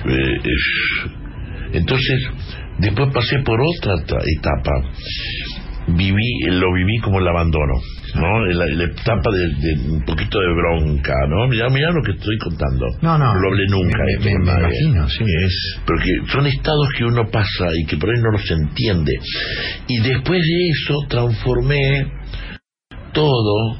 [0.04, 2.28] eh, es- Entonces,
[2.80, 4.72] después pasé por otra eta- etapa.
[5.90, 7.72] Viví, lo viví como el abandono,
[8.14, 8.44] ¿no?
[8.46, 11.48] La, la etapa de, de un poquito de bronca, ¿no?
[11.48, 12.86] Mira, mira lo que estoy contando.
[13.00, 13.34] No, no.
[13.34, 13.98] lo hablé nunca.
[14.04, 15.80] Me, esto me- me imagino, sí, es...
[15.86, 19.12] Porque son estados que uno pasa y que por ahí no los entiende.
[19.86, 22.12] Y después de eso transformé
[23.14, 23.78] todo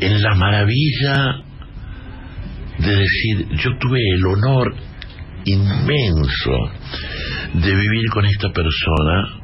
[0.00, 1.36] en la maravilla
[2.78, 4.74] de decir, yo tuve el honor
[5.44, 6.52] inmenso
[7.54, 9.41] de vivir con esta persona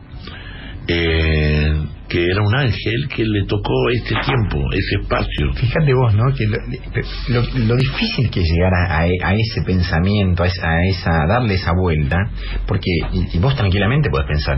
[0.89, 1.72] eh,
[2.09, 5.53] que era un ángel que le tocó este tiempo, ese espacio.
[5.55, 6.24] Fíjate vos, ¿no?
[6.34, 11.55] Que lo, lo- lo difícil que es llegar a, ese pensamiento, a esa, a darle
[11.55, 12.16] esa vuelta,
[12.66, 14.57] porque y, vos tranquilamente podés pensar,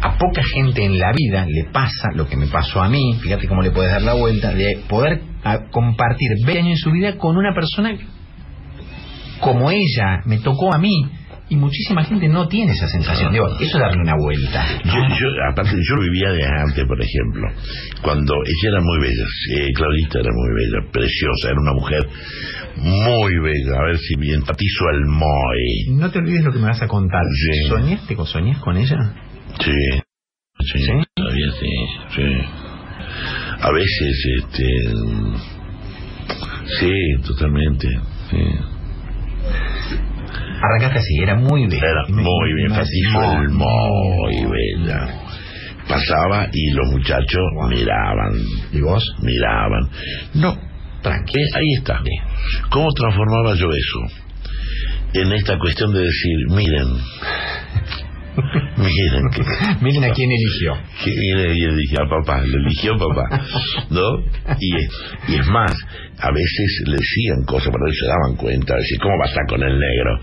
[0.00, 3.46] a poca gente en la vida le pasa lo que me pasó a mí, fíjate
[3.46, 5.20] cómo le puedes dar la vuelta, de poder
[5.70, 7.96] compartir 20 años en su vida con una persona
[9.40, 11.04] como ella me tocó a mí
[11.50, 13.32] Y muchísima gente no tiene esa sensación.
[13.32, 14.66] Digo, eso es darle una vuelta.
[14.84, 17.48] Yo, yo, aparte, yo vivía de antes, por ejemplo,
[18.02, 22.06] cuando ella era muy bella, sí, Claudita era muy bella, preciosa, era una mujer
[22.76, 25.96] muy bella, a ver si me empatizo al Moy.
[25.96, 27.22] No te olvides lo que me vas a contar.
[27.24, 27.68] Sí.
[27.68, 29.14] ¿Soñaste con soñás con ella?
[29.60, 29.72] Sí,
[30.60, 30.92] sí, ¿Sí?
[31.14, 31.70] todavía sí,
[32.14, 32.22] sí.
[33.60, 34.64] A veces, este...
[36.78, 36.92] Sí,
[37.26, 37.88] totalmente,
[38.30, 38.36] sí.
[40.60, 41.78] Arrancaste así, era muy bella.
[41.78, 45.14] Era muy bien, el muy bella.
[45.88, 48.32] Pasaba y los muchachos miraban.
[48.72, 49.02] ¿Y vos?
[49.22, 49.88] Miraban.
[50.34, 50.54] No,
[51.02, 51.38] Tranqui.
[51.38, 52.00] eh, ahí está.
[52.70, 54.24] ¿Cómo transformaba yo eso?
[55.14, 56.88] En esta cuestión de decir, miren,
[58.76, 59.42] miren, que,
[59.80, 60.74] Miren a quién eligió.
[61.02, 63.40] que y eligió a papá, lo eligió papá,
[63.90, 64.18] ¿no?
[64.60, 65.74] Y, y es más,
[66.20, 69.46] a veces le decían cosas, pero ellos se daban cuenta, decir, ¿cómo va a estar
[69.48, 70.20] con el negro?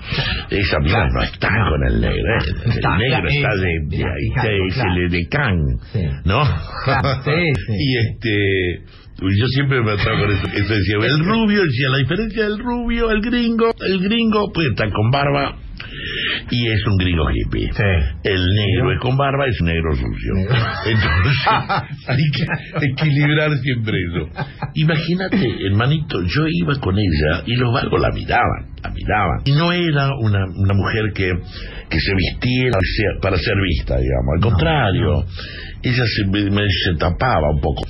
[0.49, 2.43] Esa mina no está con el negro, ¿eh?
[2.65, 4.69] el Está, negro está de, de, mira, de- claro.
[4.71, 5.57] se le decan,
[5.93, 5.99] Sí.
[6.25, 6.43] ¿no?
[6.85, 7.31] Claro, sí,
[7.67, 7.73] sí.
[7.79, 8.95] y este...
[9.17, 13.09] Yo siempre me ataba con eso, eso decía, el rubio, decía, la diferencia del rubio,
[13.11, 15.55] el gringo, el gringo puede estar con barba
[16.49, 17.71] y es un gringo hippie.
[17.71, 17.83] Sí.
[18.23, 20.33] El negro es con barba, es negro sucio.
[20.85, 21.37] Entonces,
[22.07, 24.29] hay que equilibrar siempre eso.
[24.75, 29.41] Imagínate, hermanito, yo iba con ella y los vagos la miraban, la miraban.
[29.45, 31.31] Y no era una, una mujer que,
[31.89, 32.77] que se vistiera
[33.21, 34.35] para ser vista, digamos.
[34.35, 35.25] Al contrario,
[35.85, 37.83] ella se, me, se tapaba un poco.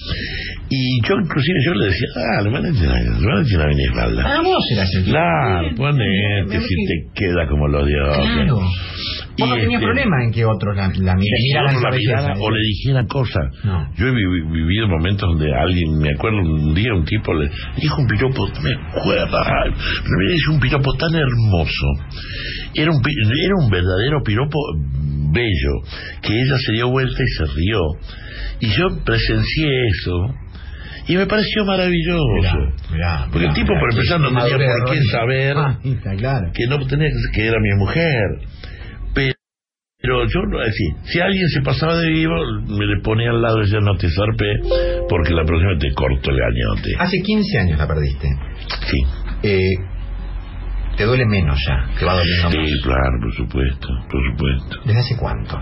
[0.69, 3.67] Y yo, inclusive, yo le decía, ah, le van a decir le van a una
[3.67, 4.23] minifalda.
[4.25, 8.25] Ah, vos eras el Claro, ponete si te queda como los dioses.
[8.36, 8.59] Claro.
[9.38, 11.15] Y Vos no tenías este, problema en que otros la, la
[11.75, 11.89] otro la
[12.31, 12.39] ¿eh?
[12.39, 13.43] o le dijeran cosas.
[13.65, 13.91] No.
[13.97, 17.49] Yo he vi- vivido momentos donde alguien, me acuerdo un día un tipo le
[17.81, 19.38] dijo un piropo, me acuerdo,
[19.75, 21.88] me dice un piropo tan hermoso.
[22.75, 24.57] Era un, era un verdadero piropo
[25.33, 25.73] bello,
[26.21, 27.79] que ella se dio vuelta y se rió.
[28.61, 30.33] Y yo presencié eso.
[31.08, 32.24] Y me pareció maravilloso.
[32.41, 32.53] Mirá,
[32.91, 36.51] mirá, Porque el tipo, por empezar, no tenía por qué saber Ah, está claro.
[36.53, 38.22] que no tenía que que era mi mujer.
[39.14, 39.34] Pero,
[40.01, 42.34] pero yo no decir, si alguien se pasaba de vivo,
[42.68, 44.45] me le ponía al lado y decía no te zarpe,
[45.08, 46.89] porque la próxima te corto el gañote.
[46.99, 48.28] Hace 15 años la perdiste.
[48.89, 48.97] Sí,
[49.43, 49.76] Eh,
[50.97, 52.70] te duele menos ya, te va doliendo sí, más.
[52.84, 54.78] claro, por supuesto, por supuesto.
[54.86, 55.56] ¿Desde hace cuánto?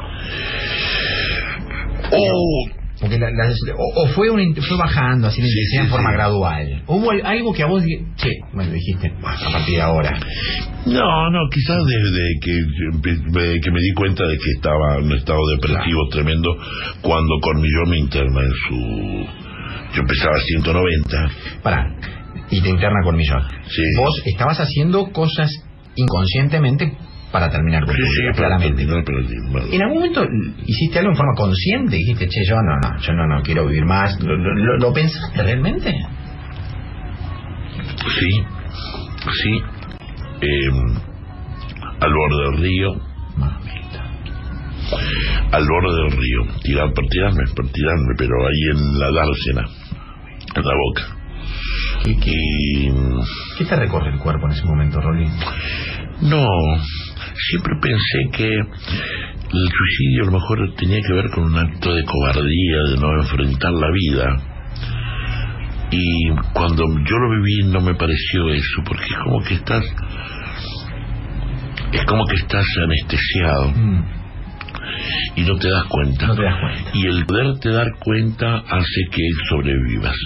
[2.12, 2.68] Oh,
[3.04, 5.92] Porque la- la- o, o fue, un, fue bajando así la Sí, intensidad sí, en
[5.92, 6.16] forma sí.
[6.16, 6.84] gradual.
[6.88, 7.84] ¿Hubo al- algo que a vos
[8.16, 10.18] che, bueno, dijiste, "Bah, a partir de ahora?
[10.86, 15.40] no, no, quizás desde que, que me di cuenta de que estaba en un estado
[15.58, 16.50] depresivo tremendo
[17.02, 19.28] cuando Cormillón me interna en su...
[19.96, 21.32] Yo pesaba 190.
[21.62, 21.96] Pará,
[22.50, 23.44] y te interna con millón.
[23.68, 23.82] Sí.
[23.98, 25.52] Vos estabas haciendo cosas
[25.96, 26.94] inconscientemente
[27.34, 28.86] para terminar con Sí, sí, claramente.
[28.86, 29.64] terminar.
[29.72, 30.24] ¿En algún momento
[30.66, 31.98] hiciste algo en forma consciente?
[31.98, 34.18] Dijiste, che, yo no, no, yo no, no quiero vivir más.
[34.24, 35.92] ¿Lo, lo- lo- lo pensaste realmente?
[38.20, 38.30] Sí,
[39.44, 39.62] sí.
[40.42, 40.70] Eh,
[42.02, 42.90] al borde del río,
[43.38, 44.04] Mamita.
[45.52, 46.60] al borde del río.
[46.62, 49.70] Tirar, por tirarme, por tirarme, pero ahí en la dársena,
[50.56, 51.18] en la boca.
[52.04, 52.92] ¿Qué, qué, Y
[53.58, 55.28] qué te recorre el cuerpo en ese momento, Rolly?
[56.22, 56.46] no,
[57.36, 62.04] siempre pensé que el suicidio a lo mejor tenía que ver con un acto de
[62.04, 64.54] cobardía, de no enfrentar la vida.
[65.92, 69.86] Y cuando yo lo viví no me pareció eso, porque es como que estás,
[71.92, 73.72] es como que estás anestesiado.
[73.76, 74.04] Mm,
[75.36, 76.28] y no te das cuenta.
[76.28, 76.92] No te das cuenta.
[76.94, 80.18] Y el poderte dar cuenta hace que sobrevivas.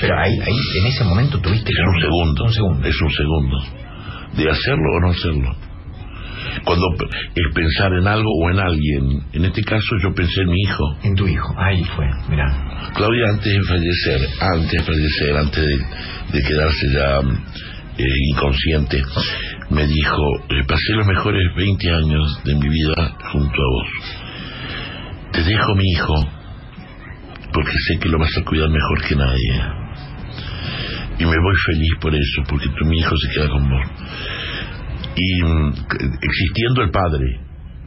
[0.00, 1.82] Pero ahí, ahí, en ese momento tuviste Es que...
[1.82, 2.44] un segundo.
[2.44, 2.88] Un segundo.
[2.88, 3.58] Es un segundo.
[4.36, 5.69] De hacerlo o no hacerlo.
[6.64, 6.86] Cuando
[7.34, 9.22] es pensar en algo o en alguien.
[9.32, 10.84] En este caso yo pensé en mi hijo.
[11.02, 11.54] En tu hijo.
[11.56, 12.92] Ahí fue, mirá.
[12.94, 17.20] Claudia antes de fallecer, antes de fallecer, antes de, de quedarse ya
[18.00, 19.02] eh, inconsciente,
[19.70, 23.88] me dijo, eh, pasé los mejores 20 años de mi vida junto a vos.
[25.32, 26.14] Te dejo mi hijo,
[27.52, 29.80] porque sé que lo vas a cuidar mejor que nadie.
[31.18, 33.86] Y me voy feliz por eso, porque tu, mi hijo se queda con vos.
[35.22, 35.72] Y mm,
[36.22, 37.40] existiendo el padre,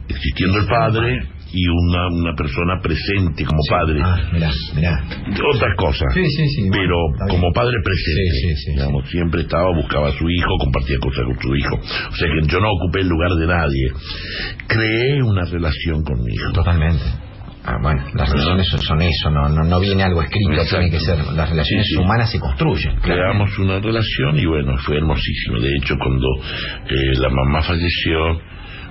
[0.08, 5.04] existiendo el padre y una, una persona presente como padre, Ah, mirá, mirá.
[5.54, 6.12] otras cosas.
[6.12, 6.74] Sí, sí, sí, bueno,
[7.16, 10.96] Pero como padre presente, Sí, sí, sí, digamos, siempre estaba, buscaba a su hijo, compartía
[11.00, 11.76] cosas con su hijo.
[11.76, 13.86] O sea que yo no ocupé el lugar de nadie.
[14.66, 16.52] Creé una relación con mi hijo.
[16.52, 17.02] Totalmente.
[17.66, 20.76] Ah, bueno, las relaciones son, son eso, no, no, no viene algo escrito, Exacto.
[20.76, 21.18] tiene que ser.
[21.32, 22.00] Las relaciones Sí, sí.
[22.00, 22.96] humanas se construyen.
[23.00, 25.58] Creamos una relación y bueno, fue hermosísimo.
[25.60, 26.26] De hecho, cuando
[26.90, 28.18] eh, la mamá falleció,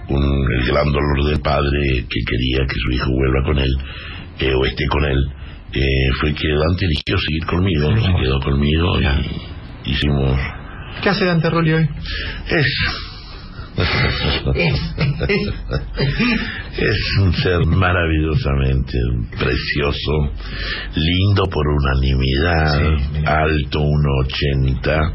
[0.09, 1.69] un, el gran dolor del padre
[2.09, 3.71] que quería que su hijo vuelva con él
[4.39, 5.19] eh, o esté con él,
[5.73, 10.39] eh, fue que Dante eligió seguir conmigo, se quedó conmigo y hicimos...
[11.01, 11.89] ¿Qué hace Dante Rolli hoy?
[12.49, 12.67] Es...
[16.77, 18.97] es un ser maravillosamente
[19.31, 20.31] precioso,
[20.95, 25.13] lindo por unanimidad, alto 1,80,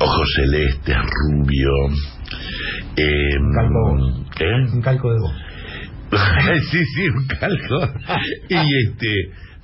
[0.00, 0.96] ojos celestes,
[1.30, 1.70] rubio.
[2.96, 3.36] Eh,
[4.36, 4.44] ¿qué?
[4.72, 5.34] Un calco de voz.
[6.70, 7.88] sí, sí, un calco.
[8.48, 8.56] y
[8.86, 9.14] este,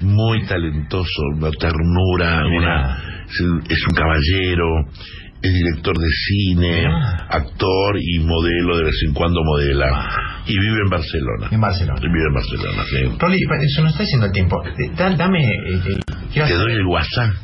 [0.01, 3.03] muy talentoso, una ternura, una,
[3.43, 4.87] un- es un caballero,
[5.41, 6.87] es director de cine,
[7.29, 9.87] actor y modelo, de vez en cuando modela.
[10.47, 11.49] Y vive en Barcelona.
[11.51, 12.01] En Barcelona.
[12.01, 13.17] Vive en Barcelona, sí.
[13.19, 14.57] Rolli, eso no está diciendo el tiempo.
[14.67, 15.39] Eh, da- dame.
[15.41, 15.81] eh, eh,
[16.33, 17.35] quiero Te hacer- doy el WhatsApp.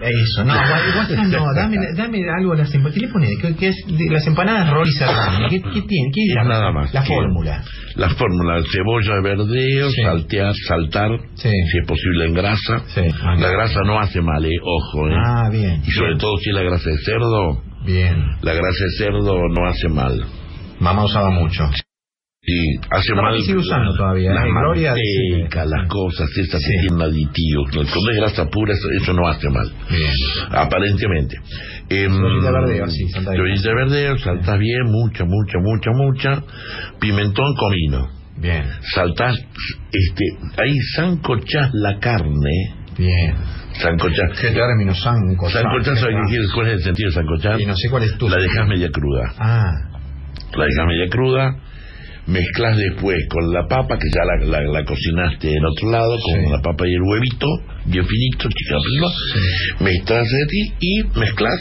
[0.00, 0.54] Eso, no,
[0.98, 2.94] WhatsApp no, dame, dame algo de las empanadas.
[2.94, 3.28] ¿Qué le pone?
[3.40, 5.46] ¿Qué, qué es de las empanadas Rolli Serrano?
[5.50, 6.10] ¿Qué, qué tiene?
[6.14, 6.92] ¿Qué es la- Nada más.
[6.94, 7.62] La fórmula.
[7.96, 10.02] La fórmula, cebolla de verdeo, Sí.
[10.02, 12.82] saltear, saltar, si es posible en grasa.
[13.38, 15.08] La grasa no hace mal, eh, ojo.
[15.08, 15.14] Eh.
[15.16, 15.82] Ah, bien.
[15.86, 18.16] Y sobre todo si es la grasa de cerdo, Bien.
[18.42, 20.24] la grasa de cerdo no hace mal.
[20.80, 21.68] Mamá usaba mucho.
[22.42, 22.56] Sí,
[22.90, 23.42] hace Capaz mal.
[23.42, 24.50] sigue usando todavía, La ¿eh?
[24.50, 27.68] Gloria manteca, las cosas esas que tienen aditivos.
[27.70, 29.70] Cuando es grasa pura, eso, eso no hace mal.
[29.90, 30.10] Bien.
[30.50, 31.36] Aparentemente.
[31.90, 33.62] Em, Cebollita verdeo, sí, salta bien.
[33.62, 36.42] verdeo, saltás bien, mucha, mucha, mucha, mucha.
[36.98, 38.08] Pimentón, comino.
[38.38, 38.64] Bien.
[38.94, 39.36] Saltás,
[39.92, 40.24] este,
[40.62, 42.74] ahí sancochás la carne.
[42.96, 43.34] Bien.
[43.82, 44.40] Sancochás.
[44.40, 45.62] ¿Qué término sancochar?
[45.62, 46.50] Sancochás, ¿sabes qué quieres?
[46.54, 47.60] ¿Cuál es el sentido de sancochar?
[47.60, 48.30] Y no sé cuál es tu.
[48.30, 49.30] La dejas media cruda.
[49.38, 49.72] Ah.
[50.56, 51.56] La dejas media cruda,
[52.30, 56.52] mezclas después con la papa, que ya la, la, la cocinaste en otro lado, con
[56.52, 57.46] la papa y el huevito,
[57.86, 59.08] bien finito, chica prima,
[59.80, 61.60] mezclas de ti y mezclas.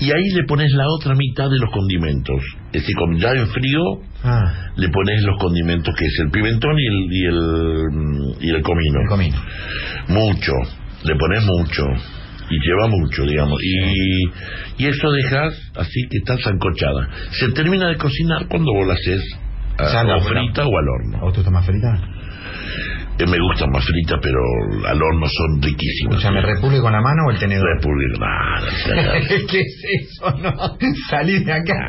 [0.00, 2.42] Y ahí le pones la otra mitad de los condimentos.
[2.72, 3.80] Es decir, ya en frío,
[4.24, 4.70] Ah.
[4.76, 9.00] le pones los condimentos que es el pimentón y el, y el, y el comino.
[9.02, 9.36] El comino.
[10.08, 10.52] Mucho,
[11.04, 11.84] le pones mucho.
[12.50, 13.58] Y lleva mucho, digamos.
[13.62, 17.08] Y, y eso dejas así que está sancochada.
[17.32, 19.22] Se termina de cocinar cuando vos la haces
[19.78, 21.18] o frita o al horno.
[21.18, 22.12] ¿A vos te gusta más frita?
[23.18, 24.40] Eh, me gustan más fritas, pero
[24.88, 26.16] al horno son riquísimas.
[26.16, 27.68] O sea, ¿me repulgue con la mano o el tenedor?
[27.76, 29.18] Repulgue, nada.
[29.50, 30.30] ¿Qué es eso?
[30.38, 30.52] No,
[31.10, 31.86] salí de acá.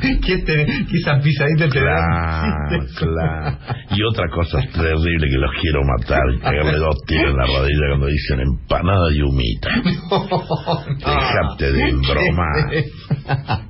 [0.00, 1.78] ¿Qué, te, qué esas pisaditas te?
[1.78, 3.58] Claro, claro.
[3.90, 8.06] Y otra cosa terrible que los quiero matar, pegarle dos tiros en la rodilla cuando
[8.08, 9.68] dicen empanada y humita.
[10.98, 13.66] Dejate de broma.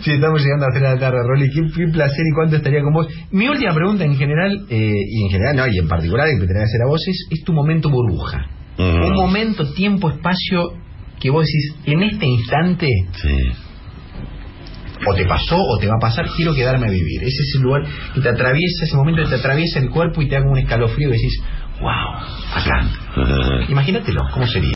[0.00, 1.50] Sí, estamos llegando a las 3 de la tarde, Rolly.
[1.50, 3.06] Qué, qué placer y cuánto estaría con vos.
[3.30, 6.46] Mi última pregunta en general, eh, y en general, no, y en particular, que te
[6.46, 8.46] tenés que hacer a vos, es, es tu momento burbuja.
[8.78, 9.04] Mm.
[9.04, 10.74] Un momento, tiempo, espacio
[11.20, 12.88] que vos decís, en este instante,
[15.06, 17.22] o te pasó o te va a pasar, quiero quedarme a vivir.
[17.22, 17.82] Ese es el lugar
[18.14, 20.58] que te atraviesa, ese momento que te atraviesa el cuerpo y te da como un
[20.58, 21.40] escalofrío y decís,
[21.80, 23.66] wow, acá.
[23.68, 24.74] Imagínatelo, ¿cómo sería?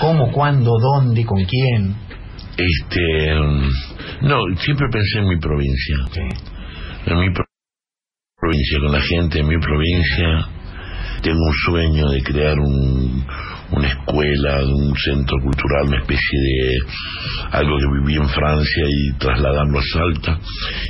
[0.00, 1.96] ¿Cómo, cuándo, dónde, con quién?
[2.56, 5.96] Este, mm, no, siempre pensé en mi provincia.
[7.06, 7.44] En mi pro-
[8.38, 10.48] provincia, con la gente en mi provincia.
[11.22, 13.26] Tengo un sueño de crear un,
[13.72, 16.78] una escuela, un centro cultural, una especie de
[17.52, 20.38] algo que viví en Francia y trasladarlo a Salta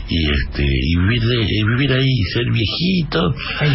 [0.08, 3.34] y este y vivir de- y vivir ahí, ser viejito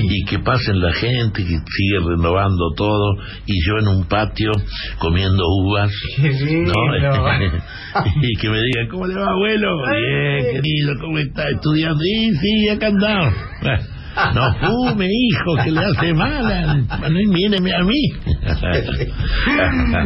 [0.10, 3.16] y que pasen la gente que sigue renovando todo
[3.46, 4.52] y yo en un patio
[5.00, 6.74] comiendo uvas, ¿no?
[8.22, 9.70] y que me digan ¿cómo le va abuelo?
[9.98, 11.50] Bien, querido, ¿cómo está?
[11.50, 13.34] Estudiando, sí, sí, acá andamos.
[14.34, 16.86] No fume, hijo, que le hace mal.
[16.88, 18.02] No míreme a mí.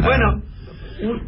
[0.02, 0.42] bueno,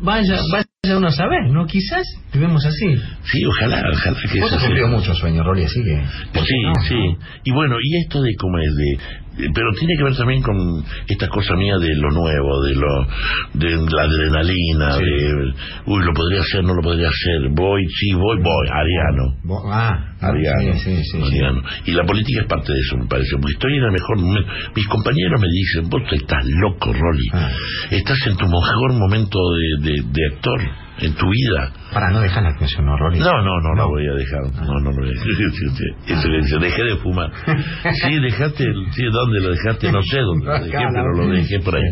[0.01, 1.67] vaya, vaya uno a saber, ¿no?
[1.67, 2.03] Quizás
[2.33, 2.97] vivemos así.
[3.25, 4.61] Sí, ojalá, ojalá que Vos eso has sea.
[4.61, 6.03] cumplido muchos sueños, Rolly, así que...
[6.33, 6.73] ¿por qué Sí, no?
[6.89, 7.17] sí.
[7.45, 8.99] Y bueno, y esto de cómo es de...
[9.39, 13.07] Pero tiene que ver también con esta cosa mía de lo nuevo, de lo
[13.55, 15.53] de la adrenalina, de...
[15.87, 17.49] Uy, lo podría hacer, no lo podría hacer.
[17.53, 18.69] Voy, sí, voy, voy.
[18.69, 19.37] Ariano.
[19.45, 20.75] Vos- Ah, Ariano.
[20.79, 21.19] sí, sí.
[21.23, 21.63] Ariano.
[21.87, 23.31] Y la política es parte de eso, me parece.
[23.41, 24.51] Porque estoy en el mejor momento.
[24.75, 27.29] Mis compañeros me dicen, vos estás loco, Rolly.
[27.33, 27.51] Ah.
[27.91, 29.39] Estás en tu mejor momento
[29.83, 30.61] de, de, de actor
[31.01, 31.73] en tu vida.
[31.93, 32.51] Para no dejar la
[32.83, 33.19] ¿no, Rolly?
[33.21, 34.43] No, no, no, la voy a dejar.
[34.67, 35.27] No, no lo voy a dejar.
[35.39, 36.59] Sí, sí, sí.
[36.61, 37.31] Dejé de fumar.
[37.95, 39.93] Sí, dejaste, sí, ¿dónde lo dejaste?
[39.93, 41.23] No sé dónde lo dejé, pero ¿no?
[41.25, 41.83] lo dejé por ahí.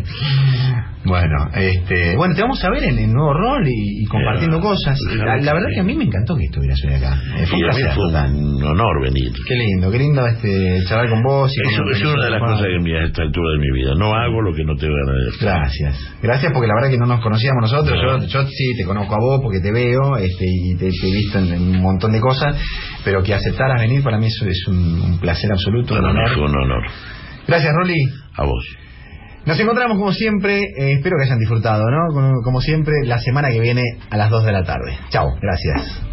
[1.04, 4.74] Bueno, este, bueno, te vamos a ver en el nuevo rol y, y compartiendo Claro.
[4.74, 4.98] cosas.
[5.14, 7.14] La, la verdad que a mí me encantó que estuvieras hoy acá.
[7.38, 9.30] Eh, fue Y un a placer, fue un honor venir.
[9.46, 11.52] Qué lindo, qué lindo este charlar con vos.
[11.56, 13.70] y Eso con- es una de las cosas que me a esta altura de mi
[13.78, 13.94] vida.
[13.96, 15.46] No hago lo que no tengo ganas de hacer.
[15.46, 16.14] Gracias.
[16.22, 17.96] Gracias porque la verdad que no nos conocíamos nosotros.
[18.02, 21.14] Yo, yo sí te conozco a vos porque te veo este, y te, te he
[21.14, 22.56] visto en, en un montón de cosas,
[23.04, 25.94] pero que aceptaras venir para mí es un, un placer absoluto.
[25.94, 26.34] un honor.
[26.34, 26.82] fue un honor.
[27.46, 28.02] Gracias, Rolly.
[28.36, 28.64] A vos.
[29.46, 32.12] Nos encontramos como siempre, eh, espero que hayan disfrutado, ¿no?
[32.12, 34.98] Como, como siempre, la semana que viene a las 2 de la tarde.
[35.10, 36.06] Chao, gracias.